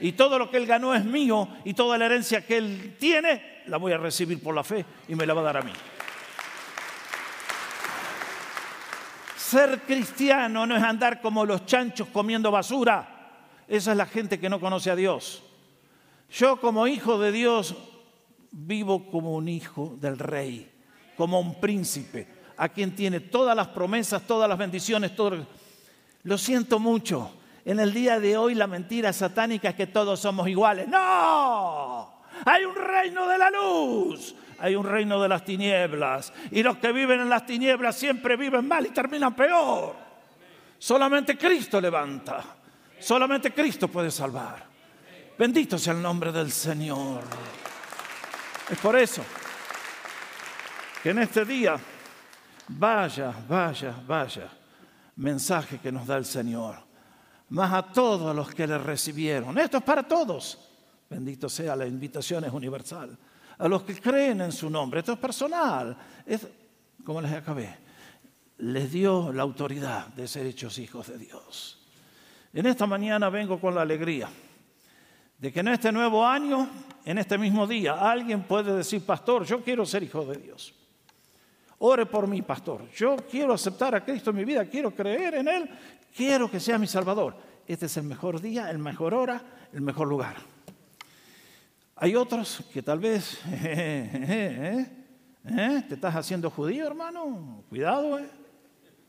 Y 0.00 0.12
todo 0.12 0.36
lo 0.36 0.50
que 0.50 0.56
Él 0.56 0.66
ganó 0.66 0.96
es 0.96 1.04
mío 1.04 1.48
y 1.64 1.74
toda 1.74 1.96
la 1.96 2.06
herencia 2.06 2.44
que 2.44 2.56
Él 2.56 2.96
tiene 2.98 3.57
la 3.68 3.76
voy 3.76 3.92
a 3.92 3.98
recibir 3.98 4.42
por 4.42 4.54
la 4.54 4.64
fe 4.64 4.84
y 5.08 5.14
me 5.14 5.26
la 5.26 5.34
va 5.34 5.40
a 5.42 5.44
dar 5.44 5.56
a 5.58 5.62
mí. 5.62 5.72
Ser 9.36 9.80
cristiano 9.82 10.66
no 10.66 10.76
es 10.76 10.82
andar 10.82 11.20
como 11.20 11.44
los 11.44 11.64
chanchos 11.64 12.08
comiendo 12.08 12.50
basura. 12.50 13.08
Esa 13.66 13.92
es 13.92 13.96
la 13.96 14.06
gente 14.06 14.38
que 14.38 14.48
no 14.48 14.60
conoce 14.60 14.90
a 14.90 14.96
Dios. 14.96 15.42
Yo 16.30 16.60
como 16.60 16.86
hijo 16.86 17.18
de 17.18 17.32
Dios 17.32 17.74
vivo 18.50 19.10
como 19.10 19.34
un 19.34 19.48
hijo 19.48 19.96
del 20.00 20.18
rey, 20.18 20.70
como 21.16 21.40
un 21.40 21.60
príncipe. 21.60 22.38
a 22.58 22.68
quien 22.68 22.94
tiene 22.94 23.20
todas 23.20 23.56
las 23.56 23.68
promesas, 23.68 24.26
todas 24.26 24.48
las 24.48 24.58
bendiciones, 24.58 25.14
todo... 25.14 25.46
Lo 26.24 26.36
siento 26.36 26.78
mucho. 26.80 27.32
En 27.64 27.78
el 27.78 27.94
día 27.94 28.18
de 28.18 28.36
hoy 28.36 28.54
la 28.54 28.66
mentira 28.66 29.12
satánica 29.12 29.70
es 29.70 29.74
que 29.76 29.86
todos 29.86 30.18
somos 30.20 30.48
iguales. 30.48 30.88
No, 30.88 30.98
hay 32.44 32.64
un 32.64 32.74
reino 32.74 33.26
de 33.26 33.38
la 33.38 33.50
luz, 33.50 34.34
hay 34.58 34.74
un 34.74 34.84
reino 34.84 35.20
de 35.22 35.28
las 35.28 35.44
tinieblas. 35.44 36.32
Y 36.50 36.62
los 36.62 36.78
que 36.78 36.92
viven 36.92 37.20
en 37.20 37.28
las 37.28 37.46
tinieblas 37.46 37.96
siempre 37.96 38.36
viven 38.36 38.66
mal 38.66 38.86
y 38.86 38.90
terminan 38.90 39.34
peor. 39.34 39.94
Solamente 40.78 41.36
Cristo 41.36 41.80
levanta. 41.80 42.44
Solamente 42.98 43.52
Cristo 43.52 43.88
puede 43.88 44.10
salvar. 44.10 44.66
Bendito 45.38 45.78
sea 45.78 45.92
el 45.92 46.02
nombre 46.02 46.32
del 46.32 46.50
Señor. 46.50 47.22
Es 48.70 48.78
por 48.78 48.96
eso 48.96 49.24
que 51.02 51.10
en 51.10 51.20
este 51.20 51.44
día 51.44 51.78
vaya, 52.68 53.32
vaya, 53.48 53.94
vaya 54.06 54.48
mensaje 55.16 55.78
que 55.78 55.92
nos 55.92 56.06
da 56.06 56.16
el 56.16 56.24
Señor. 56.24 56.76
Más 57.50 57.72
a 57.72 57.82
todos 57.82 58.34
los 58.34 58.54
que 58.54 58.66
le 58.66 58.78
recibieron. 58.78 59.56
Esto 59.58 59.78
es 59.78 59.82
para 59.82 60.02
todos. 60.02 60.67
Bendito 61.08 61.48
sea, 61.48 61.74
la 61.74 61.86
invitación 61.86 62.44
es 62.44 62.52
universal. 62.52 63.16
A 63.58 63.68
los 63.68 63.82
que 63.82 64.00
creen 64.00 64.40
en 64.42 64.52
su 64.52 64.68
nombre. 64.68 65.00
Esto 65.00 65.12
es 65.12 65.18
personal. 65.18 65.96
Es, 66.26 66.46
como 67.04 67.20
les 67.20 67.32
acabé, 67.32 67.76
les 68.58 68.92
dio 68.92 69.32
la 69.32 69.42
autoridad 69.42 70.08
de 70.08 70.28
ser 70.28 70.46
hechos 70.46 70.78
hijos 70.78 71.08
de 71.08 71.18
Dios. 71.18 71.78
En 72.52 72.66
esta 72.66 72.86
mañana 72.86 73.28
vengo 73.30 73.60
con 73.60 73.74
la 73.74 73.82
alegría 73.82 74.28
de 75.38 75.52
que 75.52 75.60
en 75.60 75.68
este 75.68 75.92
nuevo 75.92 76.26
año, 76.26 76.68
en 77.04 77.18
este 77.18 77.38
mismo 77.38 77.66
día, 77.66 77.94
alguien 77.94 78.42
puede 78.42 78.74
decir, 78.74 79.04
pastor, 79.04 79.44
yo 79.44 79.62
quiero 79.62 79.86
ser 79.86 80.02
hijo 80.02 80.24
de 80.24 80.36
Dios. 80.38 80.74
Ore 81.78 82.06
por 82.06 82.26
mí, 82.26 82.42
pastor. 82.42 82.90
Yo 82.90 83.16
quiero 83.30 83.54
aceptar 83.54 83.94
a 83.94 84.04
Cristo 84.04 84.30
en 84.30 84.36
mi 84.36 84.44
vida, 84.44 84.64
quiero 84.64 84.90
creer 84.90 85.34
en 85.36 85.46
Él, 85.46 85.70
quiero 86.14 86.50
que 86.50 86.58
sea 86.58 86.76
mi 86.76 86.88
Salvador. 86.88 87.36
Este 87.66 87.86
es 87.86 87.96
el 87.96 88.04
mejor 88.04 88.40
día, 88.40 88.70
el 88.70 88.78
mejor 88.78 89.14
hora, 89.14 89.40
el 89.72 89.80
mejor 89.80 90.08
lugar. 90.08 90.36
Hay 92.00 92.14
otros 92.14 92.62
que 92.72 92.80
tal 92.80 93.00
vez, 93.00 93.40
¿eh? 93.46 94.86
¿te 95.88 95.94
estás 95.94 96.14
haciendo 96.14 96.48
judío, 96.48 96.86
hermano? 96.86 97.64
Cuidado, 97.68 98.20
¿eh? 98.20 98.30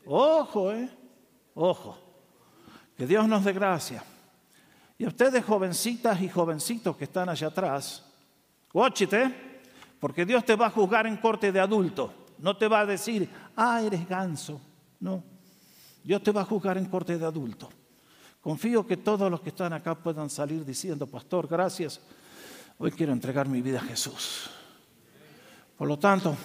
Ojo, 0.04 0.72
¿eh? 0.72 0.90
Ojo. 1.54 1.96
Que 2.96 3.06
Dios 3.06 3.28
nos 3.28 3.44
dé 3.44 3.52
gracia. 3.52 4.02
Y 4.98 5.04
a 5.04 5.08
ustedes, 5.08 5.44
jovencitas 5.44 6.20
y 6.20 6.28
jovencitos 6.28 6.96
que 6.96 7.04
están 7.04 7.28
allá 7.28 7.46
atrás, 7.46 8.04
óchite, 8.72 9.34
porque 10.00 10.26
Dios 10.26 10.44
te 10.44 10.56
va 10.56 10.66
a 10.66 10.70
juzgar 10.70 11.06
en 11.06 11.16
corte 11.18 11.52
de 11.52 11.60
adulto. 11.60 12.12
No 12.38 12.56
te 12.56 12.66
va 12.66 12.80
a 12.80 12.86
decir, 12.86 13.28
ah, 13.54 13.80
eres 13.82 14.08
ganso. 14.08 14.60
No. 14.98 15.22
Dios 16.02 16.24
te 16.24 16.32
va 16.32 16.40
a 16.40 16.44
juzgar 16.44 16.76
en 16.76 16.86
corte 16.86 17.16
de 17.16 17.24
adulto. 17.24 17.70
Confío 18.40 18.84
que 18.84 18.96
todos 18.96 19.30
los 19.30 19.40
que 19.42 19.50
están 19.50 19.72
acá 19.74 19.94
puedan 19.94 20.28
salir 20.28 20.64
diciendo, 20.64 21.06
pastor, 21.06 21.46
gracias. 21.46 22.00
Hoy 22.80 22.90
quiero 22.90 23.12
entregar 23.12 23.48
mi 23.48 23.62
vida 23.62 23.78
a 23.78 23.84
Jesús. 23.84 24.50
Por 25.78 25.86
lo 25.86 25.98
tanto, 25.98 26.36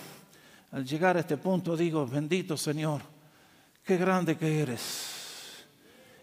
al 0.72 0.86
llegar 0.86 1.18
a 1.18 1.22
este 1.22 1.38
punto 1.38 1.76
digo, 1.76 2.06
bendito 2.06 2.56
Señor, 2.56 3.02
qué 3.84 3.98
grande 3.98 4.38
que 4.38 4.62
eres. 4.62 5.66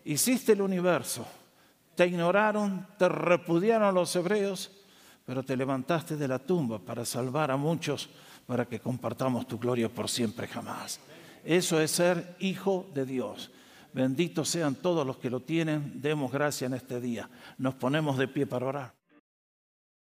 Hiciste 0.04 0.52
el 0.52 0.62
universo 0.62 1.26
te 1.94 2.06
ignoraron, 2.06 2.86
te 2.98 3.08
repudiaron 3.08 3.94
los 3.94 4.14
hebreos, 4.16 4.70
pero 5.24 5.42
te 5.42 5.56
levantaste 5.56 6.16
de 6.16 6.28
la 6.28 6.38
tumba 6.38 6.78
para 6.78 7.04
salvar 7.04 7.50
a 7.50 7.56
muchos, 7.56 8.08
para 8.46 8.66
que 8.66 8.80
compartamos 8.80 9.46
tu 9.46 9.58
gloria 9.58 9.88
por 9.88 10.08
siempre 10.08 10.48
jamás. 10.48 11.00
Eso 11.44 11.80
es 11.80 11.90
ser 11.90 12.36
hijo 12.40 12.88
de 12.94 13.04
Dios. 13.04 13.50
Benditos 13.92 14.48
sean 14.48 14.74
todos 14.76 15.06
los 15.06 15.18
que 15.18 15.30
lo 15.30 15.40
tienen. 15.40 16.00
Demos 16.00 16.32
gracia 16.32 16.66
en 16.66 16.74
este 16.74 17.00
día. 17.00 17.28
Nos 17.58 17.74
ponemos 17.74 18.16
de 18.16 18.28
pie 18.28 18.46
para 18.46 18.66
orar. 18.66 19.01